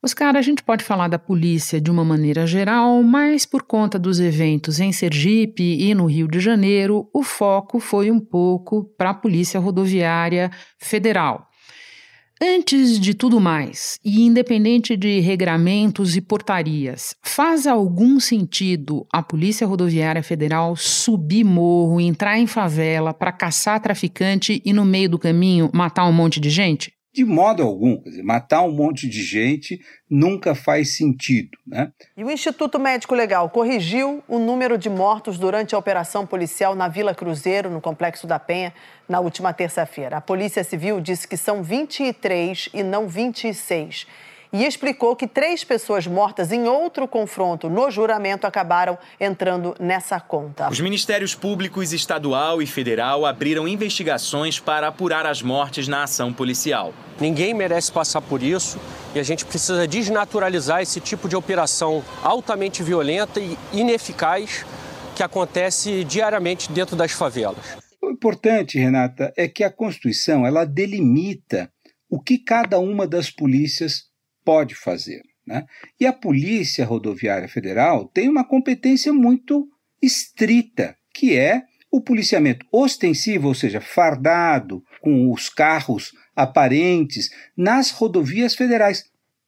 Oscar, 0.00 0.36
a 0.36 0.42
gente 0.42 0.62
pode 0.62 0.84
falar 0.84 1.08
da 1.08 1.18
polícia 1.18 1.80
de 1.80 1.90
uma 1.90 2.04
maneira 2.04 2.46
geral, 2.46 3.02
mas 3.02 3.44
por 3.44 3.64
conta 3.64 3.98
dos 3.98 4.20
eventos 4.20 4.78
em 4.78 4.92
Sergipe 4.92 5.62
e 5.62 5.92
no 5.92 6.06
Rio 6.06 6.28
de 6.28 6.38
Janeiro, 6.38 7.10
o 7.12 7.24
foco 7.24 7.80
foi 7.80 8.08
um 8.08 8.20
pouco 8.20 8.84
para 8.96 9.10
a 9.10 9.14
Polícia 9.14 9.58
Rodoviária 9.58 10.52
Federal. 10.78 11.48
Antes 12.40 13.00
de 13.00 13.12
tudo 13.12 13.40
mais, 13.40 13.98
e 14.04 14.20
independente 14.20 14.96
de 14.96 15.18
regramentos 15.18 16.14
e 16.14 16.20
portarias, 16.20 17.16
faz 17.20 17.66
algum 17.66 18.20
sentido 18.20 19.04
a 19.12 19.20
Polícia 19.20 19.66
Rodoviária 19.66 20.22
Federal 20.22 20.76
subir 20.76 21.42
morro, 21.42 22.00
entrar 22.00 22.38
em 22.38 22.46
favela 22.46 23.12
para 23.12 23.32
caçar 23.32 23.80
traficante 23.80 24.62
e 24.64 24.72
no 24.72 24.84
meio 24.84 25.10
do 25.10 25.18
caminho 25.18 25.68
matar 25.74 26.06
um 26.06 26.12
monte 26.12 26.38
de 26.38 26.50
gente? 26.50 26.97
De 27.12 27.24
modo 27.24 27.62
algum, 27.62 28.00
dizer, 28.02 28.22
matar 28.22 28.62
um 28.62 28.70
monte 28.70 29.08
de 29.08 29.22
gente 29.22 29.80
nunca 30.08 30.54
faz 30.54 30.96
sentido. 30.96 31.56
Né? 31.66 31.90
E 32.16 32.22
o 32.22 32.30
Instituto 32.30 32.78
Médico 32.78 33.14
Legal 33.14 33.48
corrigiu 33.50 34.22
o 34.28 34.38
número 34.38 34.76
de 34.76 34.90
mortos 34.90 35.38
durante 35.38 35.74
a 35.74 35.78
operação 35.78 36.26
policial 36.26 36.74
na 36.74 36.86
Vila 36.86 37.14
Cruzeiro, 37.14 37.70
no 37.70 37.80
Complexo 37.80 38.26
da 38.26 38.38
Penha, 38.38 38.72
na 39.08 39.20
última 39.20 39.52
terça-feira. 39.52 40.18
A 40.18 40.20
Polícia 40.20 40.62
Civil 40.62 41.00
disse 41.00 41.26
que 41.26 41.36
são 41.36 41.62
23 41.62 42.68
e 42.74 42.82
não 42.82 43.08
26 43.08 44.06
e 44.52 44.64
explicou 44.64 45.14
que 45.14 45.26
três 45.26 45.64
pessoas 45.64 46.06
mortas 46.06 46.52
em 46.52 46.66
outro 46.66 47.06
confronto 47.06 47.68
no 47.68 47.90
juramento 47.90 48.46
acabaram 48.46 48.98
entrando 49.20 49.74
nessa 49.78 50.18
conta. 50.20 50.68
Os 50.70 50.80
ministérios 50.80 51.34
públicos 51.34 51.92
estadual 51.92 52.62
e 52.62 52.66
federal 52.66 53.26
abriram 53.26 53.68
investigações 53.68 54.58
para 54.58 54.88
apurar 54.88 55.26
as 55.26 55.42
mortes 55.42 55.88
na 55.88 56.04
ação 56.04 56.32
policial. 56.32 56.92
Ninguém 57.20 57.52
merece 57.52 57.90
passar 57.90 58.20
por 58.20 58.42
isso 58.42 58.78
e 59.14 59.18
a 59.18 59.22
gente 59.22 59.44
precisa 59.44 59.86
desnaturalizar 59.86 60.80
esse 60.80 61.00
tipo 61.00 61.28
de 61.28 61.36
operação 61.36 62.02
altamente 62.22 62.82
violenta 62.82 63.40
e 63.40 63.58
ineficaz 63.72 64.64
que 65.16 65.22
acontece 65.22 66.04
diariamente 66.04 66.70
dentro 66.70 66.94
das 66.94 67.10
favelas. 67.10 67.76
O 68.00 68.10
importante, 68.10 68.78
Renata, 68.78 69.32
é 69.36 69.48
que 69.48 69.64
a 69.64 69.70
Constituição 69.70 70.46
ela 70.46 70.64
delimita 70.64 71.70
o 72.08 72.20
que 72.20 72.38
cada 72.38 72.78
uma 72.78 73.06
das 73.06 73.28
polícias 73.28 74.07
pode 74.48 74.74
fazer. 74.74 75.20
Né? 75.46 75.66
E 76.00 76.06
a 76.06 76.12
Polícia 76.12 76.86
Rodoviária 76.86 77.46
Federal 77.46 78.08
tem 78.08 78.30
uma 78.30 78.42
competência 78.42 79.12
muito 79.12 79.68
estrita, 80.00 80.96
que 81.12 81.36
é 81.36 81.64
o 81.90 82.00
policiamento 82.00 82.64
ostensivo, 82.72 83.48
ou 83.48 83.54
seja, 83.54 83.78
fardado, 83.78 84.82
com 85.02 85.30
os 85.30 85.50
carros 85.50 86.12
aparentes, 86.34 87.28
nas 87.54 87.90
rodovias 87.90 88.54
federais. 88.54 89.04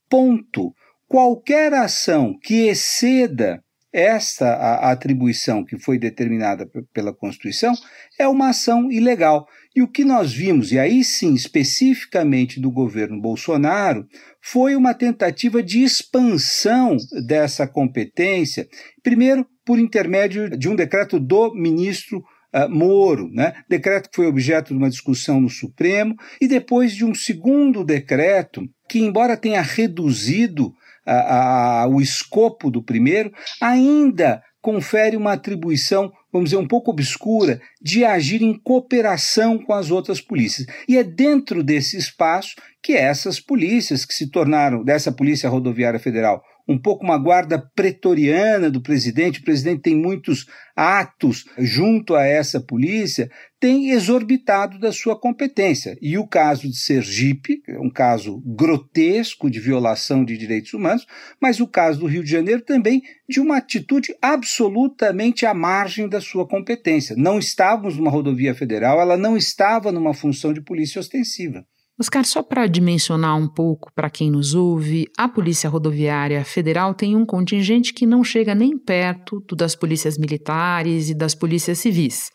Ponto. 0.07 0.75
Qualquer 1.09 1.73
ação 1.73 2.38
que 2.38 2.66
exceda 2.66 3.64
esta 3.90 4.90
atribuição 4.90 5.64
que 5.64 5.78
foi 5.78 5.99
determinada 5.99 6.71
pela 6.92 7.14
Constituição 7.14 7.73
é 8.19 8.28
uma 8.28 8.50
ação 8.50 8.92
ilegal. 8.92 9.49
E 9.75 9.83
o 9.83 9.89
que 9.89 10.05
nós 10.05 10.33
vimos, 10.33 10.73
e 10.73 10.79
aí 10.79 11.05
sim, 11.05 11.35
especificamente 11.35 12.61
do 12.61 12.71
governo 12.71 13.21
Bolsonaro, 13.21 14.07
foi 14.43 14.75
uma 14.75 14.95
tentativa 14.95 15.62
de 15.62 15.83
expansão 15.83 16.97
dessa 17.27 17.69
competência, 17.69 18.67
primeiro 19.03 19.47
por 19.65 19.79
intermédio 19.79 20.50
de 20.50 20.69
um 20.69 20.75
decreto 20.75 21.19
do 21.19 21.55
ministro 21.55 22.23
Uh, 22.53 22.69
Moro, 22.69 23.31
né? 23.33 23.53
decreto 23.69 24.11
que 24.11 24.17
foi 24.17 24.27
objeto 24.27 24.75
de 24.75 24.77
uma 24.77 24.91
discussão 24.91 25.41
no 25.41 25.49
Supremo, 25.49 26.17
e 26.41 26.49
depois 26.49 26.97
de 26.97 27.05
um 27.05 27.15
segundo 27.15 27.85
decreto 27.85 28.62
que, 28.89 28.99
embora 28.99 29.37
tenha 29.37 29.62
reduzido 29.62 30.73
a, 31.07 31.87
o 31.89 32.00
escopo 32.00 32.71
do 32.71 32.83
primeiro, 32.83 33.31
ainda 33.61 34.43
confere 34.61 35.17
uma 35.17 35.33
atribuição, 35.33 36.11
vamos 36.33 36.51
dizer, 36.51 36.63
um 36.63 36.69
pouco 36.69 36.91
obscura, 36.91 37.61
de 37.81 38.05
agir 38.05 38.43
em 38.43 38.55
cooperação 38.55 39.59
com 39.59 39.73
as 39.73 39.91
outras 39.91 40.21
polícias. 40.21 40.67
E 40.89 40.97
é 40.97 41.05
dentro 41.05 41.63
desse 41.63 41.97
espaço 41.97 42.55
que 42.83 42.93
essas 42.95 43.41
polícias, 43.41 44.05
que 44.05 44.15
se 44.15 44.31
tornaram, 44.31 44.83
dessa 44.83 45.13
Polícia 45.13 45.49
Rodoviária 45.49 46.01
Federal, 46.01 46.43
um 46.71 46.79
pouco 46.79 47.05
uma 47.05 47.19
guarda 47.19 47.59
pretoriana 47.75 48.71
do 48.71 48.81
presidente, 48.81 49.41
o 49.41 49.45
presidente 49.45 49.83
tem 49.83 49.97
muitos 49.97 50.47
atos 50.77 51.45
junto 51.59 52.15
a 52.15 52.25
essa 52.25 52.61
polícia, 52.61 53.29
tem 53.59 53.91
exorbitado 53.91 54.79
da 54.79 54.93
sua 54.93 55.19
competência. 55.19 55.99
E 56.00 56.17
o 56.17 56.29
caso 56.29 56.69
de 56.69 56.77
Sergipe, 56.77 57.61
é 57.67 57.77
um 57.81 57.91
caso 57.91 58.41
grotesco 58.47 59.50
de 59.50 59.59
violação 59.59 60.25
de 60.25 60.39
direitos 60.39 60.73
humanos, 60.73 61.05
mas 61.43 61.59
o 61.59 61.67
caso 61.67 61.99
do 61.99 62.07
Rio 62.07 62.23
de 62.23 62.31
Janeiro 62.31 62.62
também 62.62 63.03
de 63.29 63.41
uma 63.41 63.57
atitude 63.57 64.15
absolutamente 64.23 65.45
à 65.45 65.53
margem 65.53 66.09
da 66.09 66.21
sua 66.21 66.47
competência. 66.47 67.17
Não 67.19 67.41
estávamos 67.41 67.97
numa 67.97 68.12
rodovia 68.12 68.55
federal, 68.55 69.00
ela 69.00 69.17
não 69.17 69.37
estava 69.37 69.91
numa 69.91 70.15
função 70.15 70.53
de 70.53 70.62
polícia 70.62 71.00
ostensiva. 71.00 71.67
Oscar, 72.00 72.25
só 72.25 72.42
para 72.42 72.66
dimensionar 72.66 73.37
um 73.37 73.47
pouco 73.47 73.92
para 73.95 74.09
quem 74.09 74.30
nos 74.30 74.54
ouve, 74.54 75.07
a 75.19 75.28
Polícia 75.28 75.69
Rodoviária 75.69 76.42
Federal 76.47 76.95
tem 76.95 77.14
um 77.14 77.26
contingente 77.26 77.92
que 77.92 78.07
não 78.07 78.25
chega 78.25 78.54
nem 78.54 78.78
perto 78.78 79.45
do 79.47 79.54
das 79.54 79.76
polícias 79.76 80.16
militares 80.16 81.11
e 81.11 81.14
das 81.14 81.35
polícias 81.35 81.78
civis. 81.78 82.30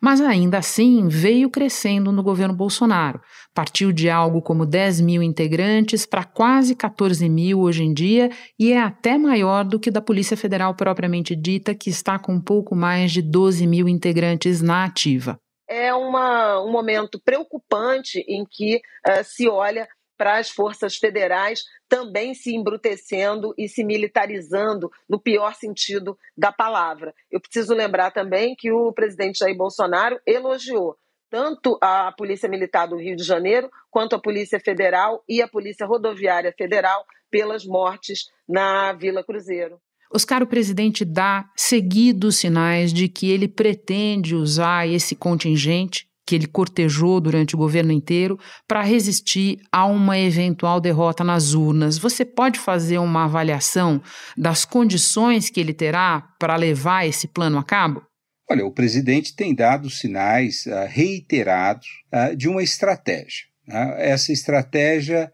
Mas 0.00 0.20
ainda 0.20 0.58
assim 0.58 1.08
veio 1.08 1.50
crescendo 1.50 2.12
no 2.12 2.22
governo 2.22 2.54
Bolsonaro. 2.54 3.20
Partiu 3.52 3.90
de 3.90 4.08
algo 4.08 4.40
como 4.40 4.64
10 4.64 5.00
mil 5.00 5.20
integrantes 5.20 6.06
para 6.06 6.22
quase 6.22 6.76
14 6.76 7.28
mil 7.28 7.58
hoje 7.58 7.82
em 7.82 7.92
dia 7.92 8.30
e 8.56 8.72
é 8.72 8.80
até 8.80 9.18
maior 9.18 9.64
do 9.64 9.80
que 9.80 9.90
da 9.90 10.00
Polícia 10.00 10.36
Federal 10.36 10.76
propriamente 10.76 11.34
dita, 11.34 11.74
que 11.74 11.90
está 11.90 12.20
com 12.20 12.40
pouco 12.40 12.76
mais 12.76 13.10
de 13.10 13.20
12 13.20 13.66
mil 13.66 13.88
integrantes 13.88 14.62
na 14.62 14.84
ativa 14.84 15.40
é 15.68 15.92
uma, 15.94 16.62
um 16.62 16.70
momento 16.70 17.20
preocupante 17.20 18.24
em 18.26 18.44
que 18.48 18.80
uh, 19.06 19.22
se 19.22 19.48
olha 19.48 19.88
para 20.16 20.38
as 20.38 20.50
forças 20.50 20.96
federais 20.96 21.64
também 21.88 22.34
se 22.34 22.54
embrutecendo 22.54 23.54
e 23.56 23.68
se 23.68 23.84
militarizando 23.84 24.90
no 25.08 25.20
pior 25.20 25.54
sentido 25.54 26.18
da 26.36 26.50
palavra. 26.50 27.14
Eu 27.30 27.40
preciso 27.40 27.72
lembrar 27.72 28.10
também 28.10 28.56
que 28.56 28.72
o 28.72 28.92
presidente 28.92 29.38
Jair 29.38 29.56
Bolsonaro 29.56 30.20
elogiou 30.26 30.96
tanto 31.30 31.78
a 31.80 32.12
Polícia 32.12 32.48
Militar 32.48 32.88
do 32.88 32.96
Rio 32.96 33.14
de 33.14 33.22
Janeiro 33.22 33.70
quanto 33.90 34.16
a 34.16 34.20
Polícia 34.20 34.58
Federal 34.58 35.22
e 35.28 35.40
a 35.40 35.48
Polícia 35.48 35.86
Rodoviária 35.86 36.52
Federal 36.56 37.04
pelas 37.30 37.64
mortes 37.64 38.30
na 38.48 38.92
Vila 38.94 39.22
Cruzeiro. 39.22 39.80
Oscar, 40.12 40.42
o 40.42 40.46
presidente 40.46 41.04
dá 41.04 41.44
seguidos 41.54 42.36
sinais 42.36 42.92
de 42.92 43.08
que 43.08 43.30
ele 43.30 43.46
pretende 43.46 44.34
usar 44.34 44.88
esse 44.88 45.14
contingente, 45.14 46.06
que 46.26 46.34
ele 46.34 46.46
cortejou 46.46 47.20
durante 47.20 47.54
o 47.54 47.58
governo 47.58 47.92
inteiro 47.92 48.38
para 48.66 48.82
resistir 48.82 49.58
a 49.72 49.86
uma 49.86 50.18
eventual 50.18 50.80
derrota 50.80 51.22
nas 51.24 51.54
urnas. 51.54 51.98
Você 51.98 52.24
pode 52.24 52.58
fazer 52.58 52.98
uma 52.98 53.24
avaliação 53.24 54.02
das 54.36 54.64
condições 54.64 55.50
que 55.50 55.60
ele 55.60 55.72
terá 55.72 56.22
para 56.38 56.56
levar 56.56 57.06
esse 57.06 57.28
plano 57.28 57.58
a 57.58 57.64
cabo? 57.64 58.02
Olha, 58.50 58.64
o 58.64 58.72
presidente 58.72 59.36
tem 59.36 59.54
dado 59.54 59.90
sinais 59.90 60.64
uh, 60.66 60.86
reiterados 60.88 61.86
uh, 62.12 62.34
de 62.34 62.48
uma 62.48 62.62
estratégia. 62.62 63.44
Uh, 63.68 63.92
essa 63.98 64.32
estratégia, 64.32 65.30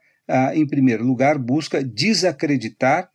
em 0.55 0.67
primeiro 0.67 1.05
lugar, 1.05 1.39
busca 1.39 1.85
desacreditar 1.85 3.11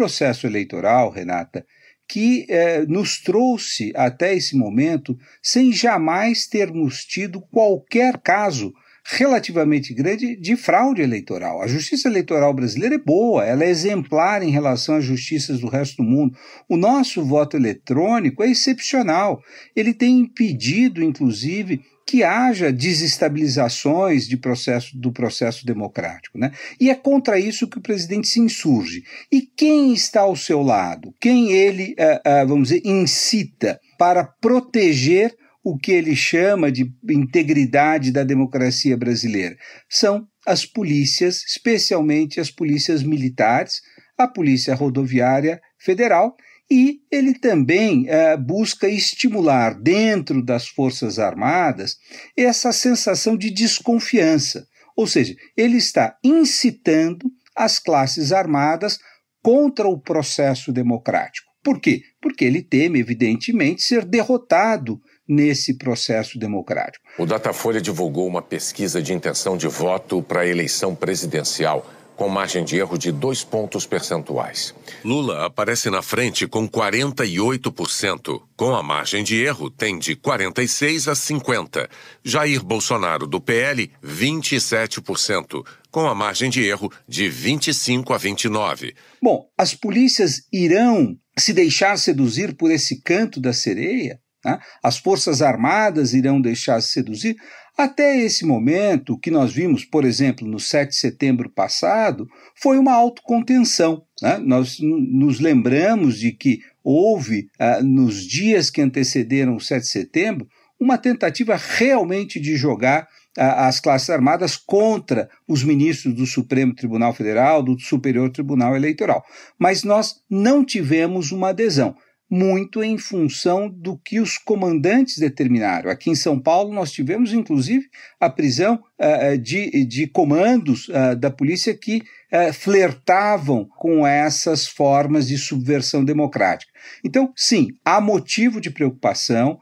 processo 0.00 0.46
eleitoral, 0.46 1.10
Renata, 1.10 1.62
que 2.08 2.46
eh, 2.48 2.86
nos 2.86 3.20
trouxe 3.20 3.92
até 3.94 4.34
esse 4.34 4.56
momento 4.56 5.14
sem 5.42 5.70
jamais 5.74 6.46
termos 6.46 7.04
tido 7.04 7.42
qualquer 7.52 8.16
caso 8.16 8.72
relativamente 9.04 9.92
grande 9.92 10.36
de 10.36 10.56
fraude 10.56 11.02
eleitoral. 11.02 11.60
A 11.60 11.66
justiça 11.66 12.08
eleitoral 12.08 12.54
brasileira 12.54 12.94
é 12.94 12.98
boa, 12.98 13.44
ela 13.44 13.62
é 13.62 13.68
exemplar 13.68 14.42
em 14.42 14.50
relação 14.50 14.94
às 14.94 15.04
justiças 15.04 15.60
do 15.60 15.68
resto 15.68 15.98
do 15.98 16.08
mundo. 16.08 16.34
O 16.66 16.78
nosso 16.78 17.22
voto 17.22 17.58
eletrônico 17.58 18.42
é 18.42 18.50
excepcional. 18.50 19.42
Ele 19.76 19.92
tem 19.92 20.20
impedido, 20.20 21.02
inclusive, 21.02 21.82
que 22.10 22.24
haja 22.24 22.72
desestabilizações 22.72 24.26
de 24.26 24.36
processo, 24.36 24.98
do 24.98 25.12
processo 25.12 25.64
democrático. 25.64 26.36
Né? 26.36 26.50
E 26.80 26.90
é 26.90 26.94
contra 26.96 27.38
isso 27.38 27.68
que 27.68 27.78
o 27.78 27.80
presidente 27.80 28.26
se 28.26 28.40
insurge. 28.40 29.04
E 29.30 29.42
quem 29.42 29.92
está 29.92 30.22
ao 30.22 30.34
seu 30.34 30.60
lado? 30.60 31.14
Quem 31.20 31.52
ele, 31.52 31.94
uh, 31.96 32.42
uh, 32.42 32.48
vamos 32.48 32.70
dizer, 32.70 32.82
incita 32.84 33.78
para 33.96 34.24
proteger 34.24 35.32
o 35.62 35.78
que 35.78 35.92
ele 35.92 36.16
chama 36.16 36.72
de 36.72 36.92
integridade 37.08 38.10
da 38.10 38.24
democracia 38.24 38.96
brasileira? 38.96 39.54
São 39.88 40.26
as 40.44 40.66
polícias, 40.66 41.44
especialmente 41.46 42.40
as 42.40 42.50
polícias 42.50 43.04
militares, 43.04 43.82
a 44.18 44.26
Polícia 44.26 44.74
Rodoviária 44.74 45.60
Federal 45.78 46.34
e 46.70 47.00
ele 47.10 47.34
também 47.34 48.06
uh, 48.08 48.38
busca 48.38 48.88
estimular 48.88 49.74
dentro 49.74 50.44
das 50.44 50.68
Forças 50.68 51.18
Armadas 51.18 51.96
essa 52.36 52.72
sensação 52.72 53.36
de 53.36 53.50
desconfiança. 53.50 54.66
Ou 54.96 55.06
seja, 55.06 55.34
ele 55.56 55.78
está 55.78 56.16
incitando 56.22 57.30
as 57.56 57.78
classes 57.78 58.32
armadas 58.32 58.98
contra 59.42 59.88
o 59.88 59.98
processo 59.98 60.72
democrático. 60.72 61.50
Por 61.62 61.80
quê? 61.80 62.02
Porque 62.22 62.44
ele 62.44 62.62
teme, 62.62 63.00
evidentemente, 63.00 63.82
ser 63.82 64.04
derrotado 64.04 65.00
nesse 65.28 65.76
processo 65.76 66.38
democrático. 66.38 67.04
O 67.18 67.26
Datafolha 67.26 67.80
divulgou 67.80 68.26
uma 68.26 68.42
pesquisa 68.42 69.02
de 69.02 69.12
intenção 69.12 69.56
de 69.56 69.68
voto 69.68 70.22
para 70.22 70.40
a 70.40 70.46
eleição 70.46 70.94
presidencial 70.94 71.86
com 72.20 72.28
margem 72.28 72.62
de 72.62 72.76
erro 72.76 72.98
de 72.98 73.10
dois 73.10 73.42
pontos 73.42 73.86
percentuais. 73.86 74.74
Lula 75.02 75.46
aparece 75.46 75.88
na 75.88 76.02
frente 76.02 76.46
com 76.46 76.68
48%. 76.68 78.42
Com 78.54 78.74
a 78.74 78.82
margem 78.82 79.24
de 79.24 79.42
erro, 79.42 79.70
tem 79.70 79.98
de 79.98 80.14
46% 80.14 81.10
a 81.10 81.14
50%. 81.14 81.88
Jair 82.22 82.62
Bolsonaro, 82.62 83.26
do 83.26 83.40
PL, 83.40 83.90
27%. 84.04 85.66
Com 85.90 86.06
a 86.06 86.14
margem 86.14 86.50
de 86.50 86.62
erro 86.62 86.92
de 87.08 87.24
25% 87.24 88.14
a 88.14 88.18
29%. 88.18 88.94
Bom, 89.22 89.46
as 89.56 89.74
polícias 89.74 90.42
irão 90.52 91.16
se 91.38 91.54
deixar 91.54 91.96
seduzir 91.96 92.54
por 92.54 92.70
esse 92.70 93.00
canto 93.00 93.40
da 93.40 93.54
sereia? 93.54 94.20
Né? 94.44 94.58
As 94.82 94.98
Forças 94.98 95.40
Armadas 95.40 96.12
irão 96.12 96.38
deixar 96.38 96.82
se 96.82 96.92
seduzir? 96.92 97.34
Até 97.76 98.18
esse 98.18 98.44
momento, 98.44 99.14
o 99.14 99.18
que 99.18 99.30
nós 99.30 99.52
vimos, 99.52 99.84
por 99.84 100.04
exemplo, 100.04 100.46
no 100.46 100.58
7 100.58 100.90
de 100.90 100.96
setembro 100.96 101.48
passado, 101.48 102.28
foi 102.54 102.78
uma 102.78 102.92
autocontenção. 102.92 104.02
Né? 104.20 104.38
Nós 104.38 104.78
nos 104.80 105.40
lembramos 105.40 106.18
de 106.18 106.32
que 106.32 106.60
houve, 106.84 107.48
ah, 107.58 107.80
nos 107.82 108.26
dias 108.26 108.70
que 108.70 108.82
antecederam 108.82 109.56
o 109.56 109.60
7 109.60 109.82
de 109.82 109.88
setembro, 109.88 110.48
uma 110.78 110.98
tentativa 110.98 111.56
realmente 111.56 112.40
de 112.40 112.56
jogar 112.56 113.08
ah, 113.38 113.66
as 113.66 113.80
classes 113.80 114.10
armadas 114.10 114.56
contra 114.56 115.28
os 115.48 115.62
ministros 115.62 116.14
do 116.14 116.26
Supremo 116.26 116.74
Tribunal 116.74 117.14
Federal, 117.14 117.62
do 117.62 117.78
Superior 117.78 118.30
Tribunal 118.30 118.76
Eleitoral. 118.76 119.24
Mas 119.58 119.84
nós 119.84 120.16
não 120.28 120.64
tivemos 120.64 121.32
uma 121.32 121.50
adesão 121.50 121.94
muito 122.30 122.82
em 122.84 122.96
função 122.96 123.68
do 123.68 123.98
que 123.98 124.20
os 124.20 124.38
comandantes 124.38 125.18
determinaram. 125.18 125.90
Aqui 125.90 126.10
em 126.10 126.14
São 126.14 126.38
Paulo, 126.38 126.72
nós 126.72 126.92
tivemos, 126.92 127.32
inclusive, 127.32 127.86
a 128.20 128.30
prisão 128.30 128.80
uh, 129.00 129.36
de, 129.36 129.84
de 129.84 130.06
comandos 130.06 130.88
uh, 130.88 131.16
da 131.16 131.30
polícia 131.30 131.74
que 131.74 131.96
uh, 132.32 132.52
flertavam 132.52 133.68
com 133.76 134.06
essas 134.06 134.68
formas 134.68 135.26
de 135.26 135.36
subversão 135.36 136.04
democrática. 136.04 136.70
Então, 137.04 137.32
sim, 137.34 137.68
há 137.84 138.00
motivo 138.00 138.60
de 138.60 138.70
preocupação. 138.70 139.58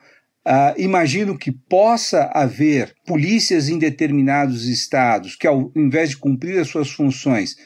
Uh, 0.47 0.73
imagino 0.79 1.37
que 1.37 1.53
possa 1.53 2.31
haver 2.35 2.95
polícias 3.07 3.69
em 3.69 3.79
determinados 3.79 4.67
estados 4.67 5.37
que, 5.37 5.47
ao 5.47 5.73
invés 5.75 6.11
de 6.11 6.17
cumprir 6.17 6.59
as 6.59 6.69
suas 6.69 6.91
funções, 6.91 7.57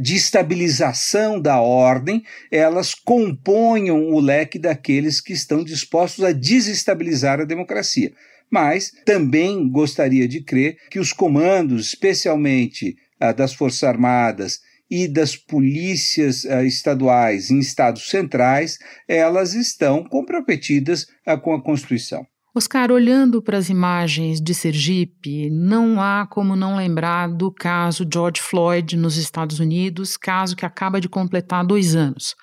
de 0.00 0.16
estabilização 0.16 1.40
da 1.40 1.60
ordem, 1.60 2.22
elas 2.50 2.94
componham 2.94 4.10
o 4.10 4.20
leque 4.20 4.58
daqueles 4.58 5.20
que 5.20 5.32
estão 5.32 5.64
dispostos 5.64 6.24
a 6.24 6.32
desestabilizar 6.32 7.40
a 7.40 7.44
democracia. 7.44 8.12
Mas 8.50 8.92
também 9.06 9.66
gostaria 9.70 10.28
de 10.28 10.42
crer 10.42 10.76
que 10.90 10.98
os 10.98 11.10
comandos, 11.10 11.86
especialmente 11.86 12.96
uh, 13.22 13.34
das 13.34 13.54
Forças 13.54 13.82
Armadas 13.82 14.60
e 14.90 15.08
das 15.08 15.34
polícias 15.34 16.44
uh, 16.44 16.62
estaduais 16.62 17.50
em 17.50 17.58
estados 17.58 18.10
centrais, 18.10 18.76
elas 19.08 19.54
estão 19.54 20.04
comprometidas 20.04 21.06
com 21.42 21.54
a 21.54 21.62
Constituição. 21.62 22.26
Oscar, 22.54 22.92
olhando 22.92 23.40
para 23.40 23.56
as 23.56 23.70
imagens 23.70 24.38
de 24.38 24.52
Sergipe, 24.52 25.48
não 25.48 26.02
há 26.02 26.26
como 26.26 26.54
não 26.54 26.76
lembrar 26.76 27.28
do 27.28 27.50
caso 27.50 28.06
George 28.12 28.42
Floyd 28.42 28.94
nos 28.94 29.16
Estados 29.16 29.58
Unidos, 29.58 30.18
caso 30.18 30.54
que 30.54 30.66
acaba 30.66 31.00
de 31.00 31.08
completar 31.08 31.64
dois 31.64 31.94
anos. 31.94 32.34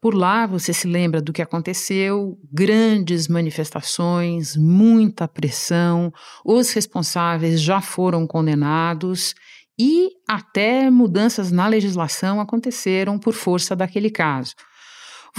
Por 0.00 0.14
lá, 0.14 0.46
você 0.46 0.72
se 0.72 0.86
lembra 0.86 1.20
do 1.20 1.32
que 1.32 1.42
aconteceu: 1.42 2.38
grandes 2.52 3.26
manifestações, 3.26 4.56
muita 4.56 5.26
pressão, 5.26 6.12
os 6.44 6.70
responsáveis 6.70 7.60
já 7.60 7.80
foram 7.80 8.28
condenados 8.28 9.34
e 9.76 10.10
até 10.28 10.88
mudanças 10.88 11.50
na 11.50 11.66
legislação 11.66 12.40
aconteceram 12.40 13.18
por 13.18 13.34
força 13.34 13.74
daquele 13.74 14.08
caso. 14.08 14.54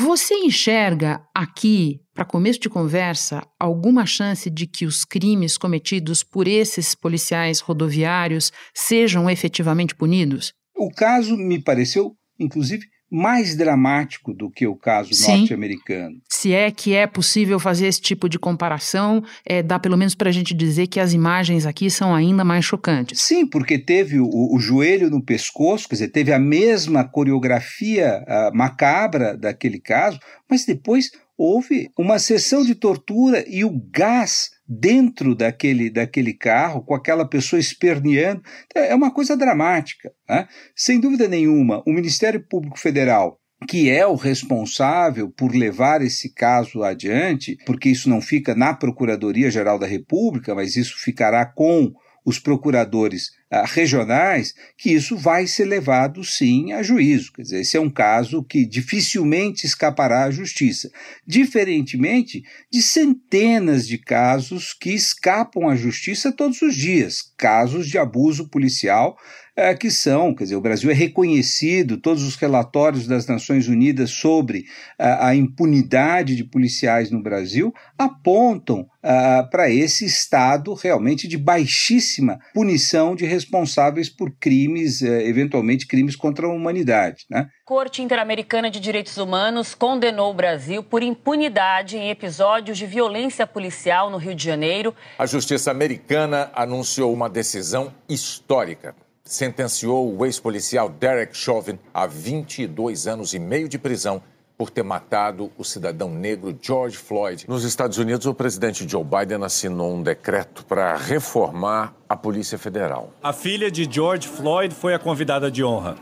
Você 0.01 0.33
enxerga 0.33 1.21
aqui, 1.35 1.99
para 2.13 2.23
começo 2.23 2.57
de 2.57 2.69
conversa, 2.69 3.45
alguma 3.59 4.05
chance 4.05 4.49
de 4.49 4.65
que 4.65 4.85
os 4.85 5.03
crimes 5.03 5.57
cometidos 5.57 6.23
por 6.23 6.47
esses 6.47 6.95
policiais 6.95 7.59
rodoviários 7.59 8.49
sejam 8.73 9.29
efetivamente 9.29 9.93
punidos? 9.93 10.53
O 10.73 10.89
caso 10.89 11.35
me 11.35 11.61
pareceu, 11.61 12.15
inclusive, 12.39 12.85
mais 13.09 13.55
dramático 13.55 14.33
do 14.33 14.49
que 14.49 14.67
o 14.67 14.75
caso 14.75 15.11
norte-americano. 15.27 16.17
Se 16.29 16.53
é 16.53 16.69
que 16.69 16.93
é 16.93 17.07
possível 17.07 17.59
fazer 17.59 17.87
esse 17.87 18.01
tipo 18.01 18.29
de 18.29 18.37
comparação, 18.37 19.23
é, 19.45 19.63
dá 19.63 19.79
pelo 19.79 19.97
menos 19.97 20.13
para 20.13 20.29
a 20.29 20.31
gente 20.31 20.53
dizer 20.53 20.87
que 20.87 20.99
as 20.99 21.13
imagens 21.13 21.65
aqui 21.65 21.89
são 21.89 22.13
ainda 22.13 22.43
mais 22.43 22.65
chocantes. 22.65 23.21
Sim, 23.21 23.45
porque 23.45 23.79
teve 23.79 24.19
o, 24.19 24.29
o 24.29 24.59
joelho 24.59 25.09
no 25.09 25.23
pescoço, 25.23 25.87
quer 25.87 25.95
dizer, 25.95 26.07
teve 26.09 26.31
a 26.31 26.39
mesma 26.39 27.03
coreografia 27.03 28.23
uh, 28.27 28.55
macabra 28.55 29.35
daquele 29.35 29.79
caso, 29.79 30.19
mas 30.49 30.65
depois 30.65 31.11
houve 31.39 31.89
uma 31.97 32.19
sessão 32.19 32.65
de 32.65 32.75
tortura 32.75 33.45
e 33.47 33.63
o 33.63 33.71
gás 33.91 34.49
dentro 34.67 35.33
daquele, 35.33 35.89
daquele 35.89 36.33
carro, 36.33 36.83
com 36.83 36.93
aquela 36.93 37.25
pessoa 37.25 37.57
esperneando. 37.57 38.43
É 38.75 38.93
uma 38.93 39.09
coisa 39.09 39.37
dramática. 39.37 40.11
Né? 40.27 40.49
Sem 40.75 40.99
dúvida 40.99 41.29
nenhuma, 41.29 41.81
o 41.87 41.93
Ministério 41.93 42.45
Público 42.45 42.77
Federal 42.77 43.39
que 43.67 43.89
é 43.89 44.07
o 44.07 44.15
responsável 44.15 45.29
por 45.29 45.53
levar 45.53 46.01
esse 46.01 46.33
caso 46.33 46.81
adiante, 46.81 47.57
porque 47.65 47.89
isso 47.89 48.09
não 48.09 48.21
fica 48.21 48.55
na 48.55 48.73
Procuradoria-Geral 48.73 49.77
da 49.77 49.85
República, 49.85 50.55
mas 50.55 50.77
isso 50.77 50.95
ficará 50.97 51.45
com 51.45 51.91
os 52.25 52.39
procuradores 52.39 53.31
regionais, 53.65 54.53
que 54.77 54.91
isso 54.91 55.17
vai 55.17 55.47
ser 55.47 55.65
levado 55.65 56.23
sim 56.23 56.71
a 56.73 56.83
juízo. 56.83 57.33
Quer 57.33 57.41
dizer, 57.41 57.61
esse 57.61 57.77
é 57.77 57.79
um 57.79 57.89
caso 57.89 58.43
que 58.43 58.65
dificilmente 58.65 59.65
escapará 59.65 60.25
à 60.25 60.31
justiça. 60.31 60.91
Diferentemente 61.25 62.43
de 62.71 62.81
centenas 62.81 63.87
de 63.87 63.97
casos 63.97 64.73
que 64.73 64.91
escapam 64.91 65.67
à 65.67 65.75
justiça 65.75 66.31
todos 66.31 66.61
os 66.61 66.75
dias, 66.75 67.21
casos 67.37 67.87
de 67.87 67.97
abuso 67.97 68.47
policial 68.49 69.17
é, 69.59 69.75
que 69.75 69.91
são, 69.91 70.33
quer 70.33 70.45
dizer, 70.45 70.55
o 70.55 70.61
Brasil 70.61 70.89
é 70.89 70.93
reconhecido, 70.93 71.97
todos 71.97 72.23
os 72.23 72.37
relatórios 72.37 73.05
das 73.05 73.27
Nações 73.27 73.67
Unidas 73.67 74.09
sobre 74.09 74.63
a, 74.97 75.27
a 75.27 75.35
impunidade 75.35 76.33
de 76.33 76.45
policiais 76.45 77.11
no 77.11 77.21
Brasil 77.21 77.73
apontam 77.97 78.87
para 79.01 79.69
esse 79.69 80.05
estado 80.05 80.73
realmente 80.73 81.27
de 81.27 81.37
baixíssima 81.37 82.39
punição 82.53 83.15
de 83.15 83.25
responsáveis 83.39 84.09
por 84.09 84.31
crimes, 84.31 85.01
é, 85.01 85.25
eventualmente 85.25 85.87
crimes 85.87 86.15
contra 86.15 86.45
a 86.45 86.49
humanidade. 86.49 87.25
Né? 87.29 87.47
Corte 87.65 88.01
Interamericana 88.01 88.69
de 88.69 88.79
Direitos 88.79 89.17
Humanos 89.17 89.73
condenou 89.73 90.31
o 90.31 90.33
Brasil 90.33 90.83
por 90.83 91.01
impunidade 91.01 91.97
em 91.97 92.09
episódios 92.09 92.77
de 92.77 92.85
violência 92.85 93.47
policial 93.47 94.09
no 94.09 94.17
Rio 94.17 94.35
de 94.35 94.43
Janeiro. 94.43 94.93
A 95.17 95.25
justiça 95.25 95.71
americana 95.71 96.51
anunciou 96.53 97.13
uma 97.13 97.29
decisão 97.29 97.93
histórica 98.07 98.95
sentenciou 99.23 100.17
o 100.17 100.25
ex-policial 100.25 100.89
Derek 100.89 101.37
Chauvin 101.37 101.77
a 101.93 102.07
22 102.07 103.05
anos 103.05 103.35
e 103.35 103.39
meio 103.39 103.69
de 103.69 103.77
prisão 103.77 104.23
por 104.59 104.69
ter 104.69 104.83
matado 104.83 105.49
o 105.57 105.63
cidadão 105.63 106.13
negro 106.13 106.53
George 106.61 106.97
Floyd. 106.97 107.45
Nos 107.47 107.63
Estados 107.63 107.97
Unidos, 107.97 108.25
o 108.25 108.33
presidente 108.33 108.85
Joe 108.85 109.05
Biden 109.05 109.41
assinou 109.41 109.95
um 109.95 110.03
decreto 110.03 110.65
para 110.65 110.97
reformar 110.97 111.95
a 112.09 112.17
Polícia 112.17 112.57
Federal. 112.57 113.13
A 113.23 113.31
filha 113.31 113.71
de 113.71 113.87
George 113.89 114.27
Floyd 114.27 114.75
foi 114.75 114.93
a 114.93 114.99
convidada 114.99 115.49
de 115.49 115.63
honra. 115.63 115.95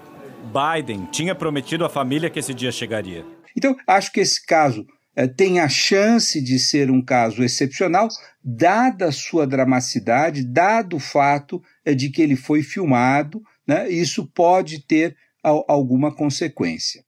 Biden 0.47 1.07
tinha 1.11 1.35
prometido 1.35 1.85
à 1.85 1.89
família 1.89 2.31
que 2.31 2.39
esse 2.39 2.51
dia 2.51 2.71
chegaria. 2.71 3.23
Então, 3.55 3.75
acho 3.85 4.11
que 4.11 4.21
esse 4.21 4.43
caso 4.43 4.83
é, 5.15 5.27
tem 5.27 5.59
a 5.59 5.69
chance 5.69 6.41
de 6.43 6.57
ser 6.57 6.89
um 6.89 7.05
caso 7.05 7.43
excepcional, 7.43 8.07
dada 8.43 9.09
a 9.09 9.11
sua 9.11 9.45
dramaticidade, 9.45 10.43
dado 10.43 10.95
o 10.95 10.99
fato 10.99 11.61
é, 11.85 11.93
de 11.93 12.09
que 12.09 12.23
ele 12.23 12.35
foi 12.35 12.63
filmado, 12.63 13.39
né, 13.67 13.87
isso 13.87 14.25
pode 14.25 14.83
ter 14.83 15.15
alguma 15.43 16.13
consequência. 16.13 17.06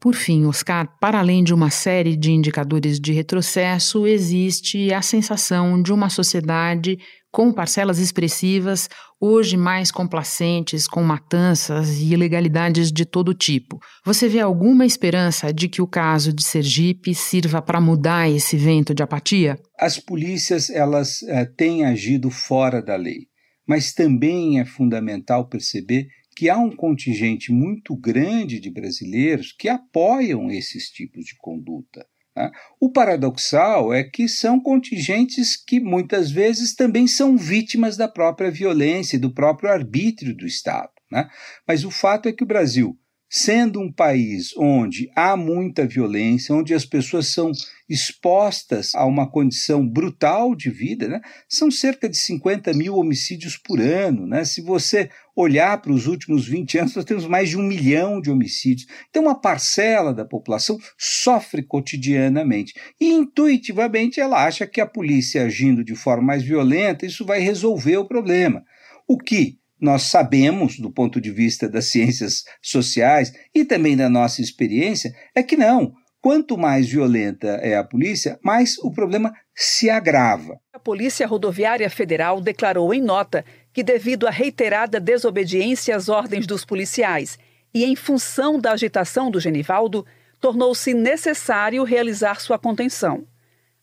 Por 0.00 0.14
fim, 0.14 0.44
Oscar, 0.44 0.86
para 1.00 1.18
além 1.18 1.42
de 1.42 1.54
uma 1.54 1.70
série 1.70 2.16
de 2.16 2.30
indicadores 2.30 3.00
de 3.00 3.12
retrocesso, 3.12 4.06
existe 4.06 4.92
a 4.92 5.00
sensação 5.00 5.82
de 5.82 5.92
uma 5.92 6.10
sociedade 6.10 6.98
com 7.36 7.52
parcelas 7.52 7.98
expressivas, 7.98 8.88
hoje 9.20 9.58
mais 9.58 9.90
complacentes 9.90 10.88
com 10.88 11.02
matanças 11.02 11.98
e 11.98 12.12
ilegalidades 12.14 12.90
de 12.90 13.04
todo 13.04 13.34
tipo. 13.34 13.78
Você 14.04 14.26
vê 14.26 14.40
alguma 14.40 14.86
esperança 14.86 15.52
de 15.52 15.68
que 15.68 15.82
o 15.82 15.86
caso 15.86 16.32
de 16.32 16.42
Sergipe 16.42 17.14
sirva 17.14 17.60
para 17.60 17.80
mudar 17.80 18.30
esse 18.30 18.56
vento 18.56 18.94
de 18.94 19.02
apatia? 19.02 19.58
As 19.78 19.98
polícias 19.98 20.70
elas 20.70 21.20
uh, 21.22 21.46
têm 21.56 21.84
agido 21.84 22.30
fora 22.30 22.80
da 22.82 22.96
lei, 22.96 23.26
mas 23.68 23.92
também 23.92 24.58
é 24.58 24.64
fundamental 24.64 25.46
perceber 25.46 26.06
que 26.36 26.50
há 26.50 26.58
um 26.58 26.76
contingente 26.76 27.50
muito 27.50 27.96
grande 27.96 28.60
de 28.60 28.70
brasileiros 28.70 29.52
que 29.58 29.70
apoiam 29.70 30.50
esses 30.50 30.90
tipos 30.90 31.24
de 31.24 31.34
conduta. 31.38 32.06
Né? 32.36 32.50
O 32.78 32.92
paradoxal 32.92 33.94
é 33.94 34.04
que 34.04 34.28
são 34.28 34.60
contingentes 34.60 35.56
que 35.56 35.80
muitas 35.80 36.30
vezes 36.30 36.74
também 36.74 37.06
são 37.06 37.38
vítimas 37.38 37.96
da 37.96 38.06
própria 38.06 38.50
violência 38.50 39.16
e 39.16 39.20
do 39.20 39.32
próprio 39.32 39.70
arbítrio 39.70 40.36
do 40.36 40.46
Estado. 40.46 40.92
Né? 41.10 41.26
Mas 41.66 41.84
o 41.84 41.90
fato 41.90 42.28
é 42.28 42.32
que 42.32 42.44
o 42.44 42.46
Brasil 42.46 42.98
sendo 43.28 43.80
um 43.80 43.90
país 43.90 44.56
onde 44.56 45.10
há 45.14 45.36
muita 45.36 45.86
violência, 45.86 46.54
onde 46.54 46.72
as 46.72 46.84
pessoas 46.84 47.28
são 47.28 47.50
expostas 47.88 48.94
a 48.94 49.04
uma 49.04 49.30
condição 49.30 49.86
brutal 49.86 50.54
de 50.54 50.70
vida, 50.70 51.08
né? 51.08 51.20
são 51.48 51.70
cerca 51.70 52.08
de 52.08 52.16
50 52.16 52.72
mil 52.72 52.96
homicídios 52.96 53.56
por 53.56 53.80
ano. 53.80 54.26
Né? 54.26 54.44
Se 54.44 54.60
você 54.60 55.10
olhar 55.34 55.80
para 55.80 55.92
os 55.92 56.06
últimos 56.06 56.46
20 56.46 56.78
anos, 56.78 56.94
nós 56.94 57.04
temos 57.04 57.26
mais 57.26 57.48
de 57.48 57.58
um 57.58 57.62
milhão 57.62 58.20
de 58.20 58.30
homicídios. 58.30 58.88
Então, 59.10 59.22
uma 59.22 59.40
parcela 59.40 60.14
da 60.14 60.24
população 60.24 60.78
sofre 60.96 61.62
cotidianamente. 61.62 62.74
E, 63.00 63.12
intuitivamente, 63.12 64.20
ela 64.20 64.44
acha 64.44 64.66
que 64.66 64.80
a 64.80 64.86
polícia 64.86 65.44
agindo 65.44 65.84
de 65.84 65.94
forma 65.94 66.24
mais 66.24 66.42
violenta, 66.42 67.06
isso 67.06 67.24
vai 67.24 67.40
resolver 67.40 67.98
o 67.98 68.08
problema. 68.08 68.64
O 69.06 69.18
que 69.18 69.58
nós 69.80 70.02
sabemos, 70.04 70.78
do 70.78 70.90
ponto 70.90 71.20
de 71.20 71.30
vista 71.30 71.68
das 71.68 71.86
ciências 71.86 72.44
sociais 72.62 73.32
e 73.54 73.64
também 73.64 73.96
da 73.96 74.08
nossa 74.08 74.40
experiência, 74.40 75.14
é 75.34 75.42
que 75.42 75.56
não. 75.56 75.92
Quanto 76.20 76.58
mais 76.58 76.88
violenta 76.88 77.48
é 77.62 77.76
a 77.76 77.84
polícia, 77.84 78.38
mais 78.42 78.78
o 78.78 78.90
problema 78.90 79.32
se 79.54 79.88
agrava. 79.88 80.58
A 80.72 80.78
Polícia 80.78 81.26
Rodoviária 81.26 81.88
Federal 81.88 82.40
declarou 82.40 82.92
em 82.92 83.00
nota 83.00 83.44
que, 83.72 83.82
devido 83.82 84.26
à 84.26 84.30
reiterada 84.30 84.98
desobediência 84.98 85.94
às 85.94 86.08
ordens 86.08 86.46
dos 86.46 86.64
policiais 86.64 87.38
e 87.72 87.84
em 87.84 87.94
função 87.94 88.58
da 88.58 88.72
agitação 88.72 89.30
do 89.30 89.38
Genivaldo, 89.38 90.04
tornou-se 90.40 90.92
necessário 90.94 91.84
realizar 91.84 92.40
sua 92.40 92.58
contenção. 92.58 93.24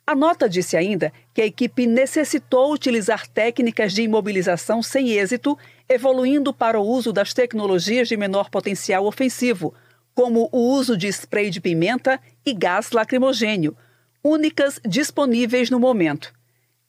A 0.05 0.13
nota 0.13 0.49
disse 0.49 0.75
ainda 0.75 1.13
que 1.33 1.41
a 1.41 1.45
equipe 1.45 1.87
necessitou 1.87 2.73
utilizar 2.73 3.25
técnicas 3.25 3.93
de 3.93 4.03
imobilização 4.03 4.83
sem 4.83 5.11
êxito, 5.11 5.57
evoluindo 5.87 6.53
para 6.53 6.77
o 6.79 6.85
uso 6.85 7.13
das 7.13 7.33
tecnologias 7.33 8.09
de 8.09 8.17
menor 8.17 8.49
potencial 8.49 9.05
ofensivo, 9.05 9.73
como 10.13 10.49
o 10.51 10.59
uso 10.73 10.97
de 10.97 11.07
spray 11.07 11.49
de 11.49 11.61
pimenta 11.61 12.19
e 12.45 12.53
gás 12.53 12.91
lacrimogênio, 12.91 13.77
únicas 14.21 14.79
disponíveis 14.85 15.69
no 15.69 15.79
momento. 15.79 16.33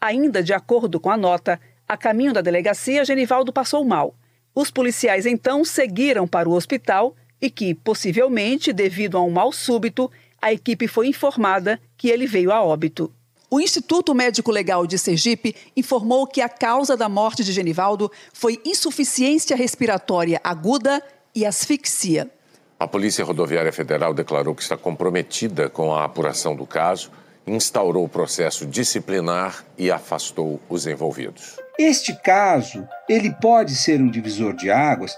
Ainda 0.01 0.43
de 0.43 0.53
acordo 0.53 0.99
com 0.99 1.09
a 1.09 1.17
nota, 1.17 1.61
a 1.87 1.97
caminho 1.97 2.33
da 2.33 2.41
delegacia, 2.41 3.05
Genivaldo 3.05 3.53
passou 3.53 3.85
mal. 3.85 4.15
Os 4.53 4.73
policiais 4.73 5.25
então 5.25 5.65
seguiram 5.65 6.27
para 6.27 6.49
o 6.49 6.53
hospital 6.53 7.15
e 7.41 7.49
que, 7.49 7.75
possivelmente 7.75 8.73
devido 8.73 9.17
a 9.17 9.23
um 9.23 9.31
mal 9.31 9.53
súbito, 9.53 10.11
a 10.45 10.53
equipe 10.53 10.87
foi 10.87 11.09
informada 11.09 11.81
que 11.97 12.11
ele 12.11 12.27
veio 12.27 12.53
a 12.53 12.63
óbito. 12.63 13.11
O 13.51 13.59
Instituto 13.59 14.15
Médico 14.15 14.51
Legal 14.51 14.87
de 14.87 14.99
Sergipe 14.99 15.57
informou 15.75 16.27
que 16.27 16.43
a 16.43 16.51
causa 16.51 16.99
da 16.99 17.09
morte 17.09 17.43
de 17.43 17.51
Genivaldo 17.51 18.13
foi 18.31 18.61
insuficiência 18.63 19.57
respiratória 19.57 20.39
aguda 20.45 21.03
e 21.35 21.47
asfixia. 21.47 22.31
A 22.79 22.87
Polícia 22.87 23.25
Rodoviária 23.25 23.73
Federal 23.73 24.13
declarou 24.13 24.55
que 24.55 24.61
está 24.61 24.77
comprometida 24.77 25.71
com 25.71 25.95
a 25.95 26.05
apuração 26.05 26.55
do 26.55 26.67
caso, 26.67 27.11
instaurou 27.47 28.05
o 28.05 28.09
processo 28.09 28.67
disciplinar 28.67 29.65
e 29.79 29.91
afastou 29.91 30.61
os 30.69 30.87
envolvidos. 30.87 31.57
Este 31.79 32.15
caso, 32.21 32.87
ele 33.09 33.35
pode 33.41 33.75
ser 33.75 33.99
um 33.99 34.11
divisor 34.11 34.53
de 34.53 34.71
águas? 34.71 35.17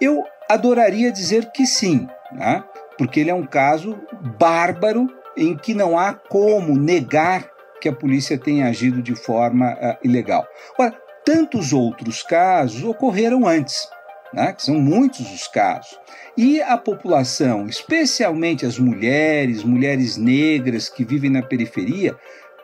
Eu 0.00 0.22
adoraria 0.48 1.10
dizer 1.10 1.50
que 1.50 1.66
sim, 1.66 2.06
né? 2.30 2.62
Porque 2.98 3.20
ele 3.20 3.30
é 3.30 3.34
um 3.34 3.46
caso 3.46 3.98
bárbaro 4.38 5.08
em 5.36 5.56
que 5.56 5.72
não 5.72 5.96
há 5.96 6.12
como 6.12 6.76
negar 6.76 7.48
que 7.80 7.88
a 7.88 7.92
polícia 7.92 8.36
tenha 8.36 8.66
agido 8.66 9.00
de 9.00 9.14
forma 9.14 9.72
uh, 9.74 9.96
ilegal. 10.02 10.44
Ora, 10.76 10.92
tantos 11.24 11.72
outros 11.72 12.22
casos 12.24 12.82
ocorreram 12.82 13.46
antes, 13.46 13.88
né, 14.34 14.52
que 14.52 14.62
são 14.62 14.74
muitos 14.74 15.32
os 15.32 15.46
casos. 15.46 15.98
E 16.36 16.60
a 16.60 16.76
população, 16.76 17.66
especialmente 17.66 18.66
as 18.66 18.78
mulheres, 18.78 19.62
mulheres 19.62 20.16
negras 20.16 20.88
que 20.88 21.04
vivem 21.04 21.30
na 21.30 21.42
periferia, 21.42 22.16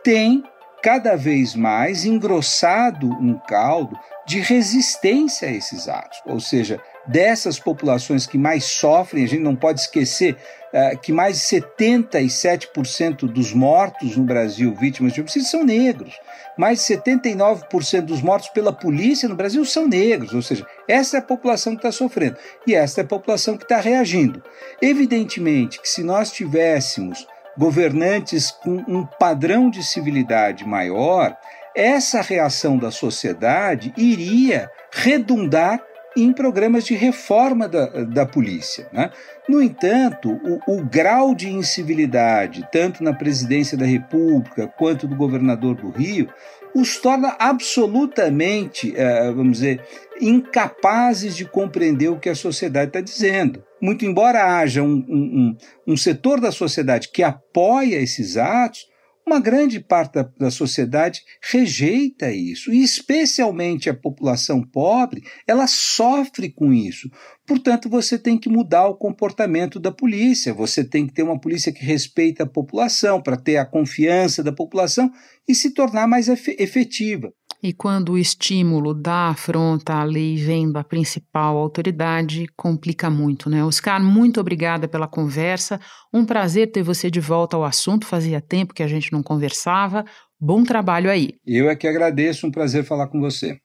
tem 0.02 0.42
cada 0.82 1.16
vez 1.16 1.54
mais 1.54 2.04
engrossado 2.04 3.06
um 3.06 3.38
caldo 3.48 3.98
de 4.26 4.40
resistência 4.40 5.48
a 5.48 5.52
esses 5.52 5.88
atos. 5.88 6.18
Ou 6.26 6.40
seja, 6.40 6.80
dessas 7.06 7.58
populações 7.58 8.26
que 8.26 8.38
mais 8.38 8.64
sofrem, 8.64 9.24
a 9.24 9.28
gente 9.28 9.42
não 9.42 9.54
pode 9.54 9.80
esquecer 9.80 10.36
uh, 10.72 10.98
que 10.98 11.12
mais 11.12 11.38
de 11.38 11.60
77% 11.60 13.26
dos 13.26 13.52
mortos 13.52 14.16
no 14.16 14.24
Brasil 14.24 14.74
vítimas 14.74 15.12
de 15.12 15.20
homicídio 15.20 15.48
são 15.48 15.64
negros. 15.64 16.18
Mais 16.56 16.78
de 16.78 16.94
79% 16.94 18.02
dos 18.02 18.22
mortos 18.22 18.48
pela 18.50 18.72
polícia 18.72 19.28
no 19.28 19.34
Brasil 19.34 19.64
são 19.64 19.88
negros, 19.88 20.32
ou 20.32 20.42
seja, 20.42 20.66
essa 20.88 21.16
é 21.16 21.20
a 21.20 21.22
população 21.22 21.74
que 21.74 21.80
está 21.80 21.90
sofrendo 21.90 22.36
e 22.66 22.74
essa 22.74 23.00
é 23.00 23.04
a 23.04 23.06
população 23.06 23.56
que 23.56 23.64
está 23.64 23.80
reagindo. 23.80 24.42
Evidentemente 24.80 25.80
que 25.80 25.88
se 25.88 26.02
nós 26.02 26.30
tivéssemos 26.30 27.26
governantes 27.56 28.50
com 28.50 28.84
um 28.88 29.04
padrão 29.04 29.70
de 29.70 29.84
civilidade 29.84 30.66
maior, 30.66 31.36
essa 31.74 32.20
reação 32.20 32.78
da 32.78 32.90
sociedade 32.90 33.92
iria 33.96 34.70
redundar 34.92 35.82
em 36.16 36.32
programas 36.32 36.84
de 36.84 36.94
reforma 36.94 37.68
da, 37.68 37.86
da 38.04 38.26
polícia. 38.26 38.88
Né? 38.92 39.10
No 39.48 39.62
entanto, 39.62 40.30
o, 40.30 40.76
o, 40.76 40.84
grau 40.84 41.34
de 41.34 41.48
incivilidade, 41.48 42.66
tanto 42.72 43.02
na 43.02 43.12
presidência 43.12 43.76
da 43.76 43.84
República 43.84 44.66
quanto 44.66 45.06
do 45.06 45.16
governador 45.16 45.74
do 45.74 45.90
Rio, 45.90 46.28
os 46.74 46.98
torna 46.98 47.36
absolutamente, 47.38 48.90
uh, 48.90 49.34
vamos 49.34 49.58
dizer, 49.58 49.80
incapazes 50.20 51.36
de 51.36 51.44
compreender 51.44 52.08
o 52.08 52.18
que 52.18 52.28
a 52.28 52.34
sociedade 52.34 52.88
está 52.88 53.00
dizendo. 53.00 53.62
Muito 53.80 54.04
embora 54.04 54.58
haja 54.58 54.82
um, 54.82 55.04
um, 55.08 55.56
um, 55.86 55.96
setor 55.96 56.40
da 56.40 56.50
sociedade 56.50 57.10
que 57.12 57.22
apoia 57.22 57.96
esses 57.96 58.36
atos, 58.36 58.88
uma 59.26 59.40
grande 59.40 59.80
parte 59.80 60.14
da, 60.14 60.22
da, 60.38 60.50
sociedade 60.50 61.22
rejeita 61.50 62.30
isso, 62.30 62.72
e 62.72 62.82
especialmente 62.82 63.88
a 63.88 63.94
população 63.94 64.62
pobre, 64.62 65.22
ela 65.46 65.66
sofre 65.66 66.50
com 66.50 66.72
isso. 66.72 67.10
Portanto, 67.46 67.88
você 67.88 68.18
tem 68.18 68.38
que 68.38 68.48
mudar 68.48 68.86
o 68.86 68.96
comportamento 68.96 69.80
da 69.80 69.90
polícia, 69.90 70.52
você 70.52 70.84
tem 70.84 71.06
que 71.06 71.14
ter 71.14 71.22
uma 71.22 71.40
polícia 71.40 71.72
que 71.72 71.84
respeita 71.84 72.44
a 72.44 72.48
população, 72.48 73.20
para 73.20 73.36
ter 73.36 73.56
a 73.56 73.66
confiança 73.66 74.42
da 74.42 74.52
população 74.52 75.10
e 75.48 75.54
se 75.54 75.70
tornar 75.70 76.06
mais 76.06 76.28
efetiva. 76.28 77.32
E 77.64 77.72
quando 77.72 78.12
o 78.12 78.18
estímulo 78.18 78.92
da 78.92 79.30
afronta 79.30 79.94
à 79.94 80.04
lei 80.04 80.36
vem 80.36 80.70
da 80.70 80.84
principal 80.84 81.56
autoridade, 81.56 82.44
complica 82.54 83.08
muito, 83.08 83.48
né? 83.48 83.64
Oscar, 83.64 84.04
muito 84.04 84.38
obrigada 84.38 84.86
pela 84.86 85.08
conversa. 85.08 85.80
Um 86.12 86.26
prazer 86.26 86.70
ter 86.70 86.82
você 86.82 87.10
de 87.10 87.20
volta 87.20 87.56
ao 87.56 87.64
assunto. 87.64 88.06
Fazia 88.06 88.38
tempo 88.38 88.74
que 88.74 88.82
a 88.82 88.86
gente 88.86 89.10
não 89.10 89.22
conversava. 89.22 90.04
Bom 90.38 90.62
trabalho 90.62 91.08
aí. 91.08 91.36
Eu 91.46 91.70
é 91.70 91.74
que 91.74 91.88
agradeço, 91.88 92.46
um 92.46 92.50
prazer 92.50 92.84
falar 92.84 93.06
com 93.06 93.18
você. 93.18 93.56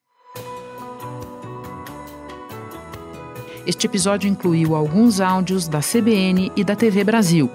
Este 3.68 3.86
episódio 3.86 4.30
incluiu 4.30 4.76
alguns 4.76 5.20
áudios 5.20 5.68
da 5.68 5.82
CBN 5.82 6.54
e 6.56 6.64
da 6.64 6.74
TV 6.74 7.04
Brasil. 7.04 7.52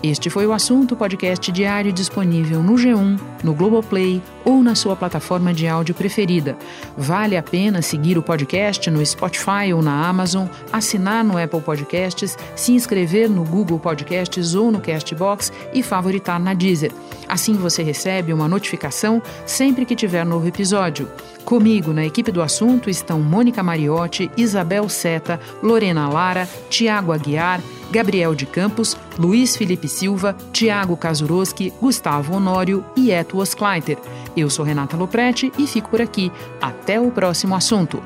Este 0.00 0.30
foi 0.30 0.46
o 0.46 0.52
assunto 0.52 0.94
podcast 0.94 1.50
diário 1.50 1.92
disponível 1.92 2.62
no 2.62 2.74
G1, 2.74 3.18
no 3.42 3.52
Globoplay 3.52 4.22
ou 4.44 4.62
na 4.62 4.76
sua 4.76 4.94
plataforma 4.94 5.52
de 5.52 5.66
áudio 5.66 5.92
preferida. 5.92 6.56
Vale 6.96 7.36
a 7.36 7.42
pena 7.42 7.82
seguir 7.82 8.16
o 8.16 8.22
podcast 8.22 8.88
no 8.92 9.04
Spotify 9.04 9.72
ou 9.74 9.82
na 9.82 10.08
Amazon, 10.08 10.46
assinar 10.72 11.24
no 11.24 11.36
Apple 11.36 11.60
Podcasts, 11.60 12.38
se 12.54 12.72
inscrever 12.72 13.28
no 13.28 13.42
Google 13.42 13.80
Podcasts 13.80 14.54
ou 14.54 14.70
no 14.70 14.80
Castbox 14.80 15.52
e 15.74 15.82
favoritar 15.82 16.38
na 16.38 16.54
Deezer. 16.54 16.92
Assim 17.28 17.54
você 17.54 17.82
recebe 17.82 18.32
uma 18.32 18.48
notificação 18.48 19.20
sempre 19.44 19.84
que 19.84 19.96
tiver 19.96 20.24
novo 20.24 20.46
episódio. 20.46 21.10
Comigo 21.44 21.92
na 21.92 22.06
equipe 22.06 22.30
do 22.30 22.40
assunto 22.40 22.88
estão 22.88 23.20
Mônica 23.20 23.64
Mariotti, 23.64 24.30
Isabel 24.36 24.88
Seta, 24.88 25.40
Lorena 25.60 26.08
Lara, 26.08 26.48
Tiago 26.70 27.12
Aguiar, 27.12 27.60
Gabriel 27.90 28.34
de 28.34 28.46
Campos, 28.46 28.96
Luiz 29.18 29.56
Felipe 29.56 29.88
Silva, 29.88 30.36
Tiago 30.52 30.96
Kazuroski, 30.96 31.72
Gustavo 31.80 32.34
Honório 32.34 32.84
e 32.96 33.10
Eto 33.10 33.38
Oskleiter. 33.38 33.98
Eu 34.36 34.48
sou 34.48 34.64
Renata 34.64 34.96
Loprete 34.96 35.50
e 35.58 35.66
fico 35.66 35.90
por 35.90 36.00
aqui. 36.00 36.30
Até 36.60 37.00
o 37.00 37.10
próximo 37.10 37.54
assunto. 37.54 38.00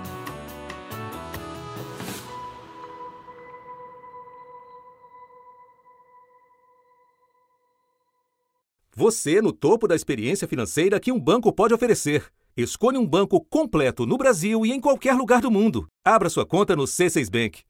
Você 8.95 9.43
no 9.43 9.53
topo 9.53 9.89
da 9.89 9.97
experiência 9.97 10.47
financeira 10.47 11.01
que 11.01 11.11
um 11.11 11.19
banco 11.19 11.53
pode 11.53 11.75
oferecer. 11.75 12.27
Escolha 12.57 13.01
um 13.01 13.07
banco 13.07 13.41
completo 13.41 14.07
no 14.07 14.17
Brasil 14.17 14.65
e 14.65 14.71
em 14.71 14.81
qualquer 14.81 15.15
lugar 15.15 15.41
do 15.41 15.51
mundo. 15.51 15.87
Abra 16.05 16.31
sua 16.31 16.47
conta 16.47 16.77
no 16.77 16.85
C6 16.85 17.31
Bank. 17.31 17.63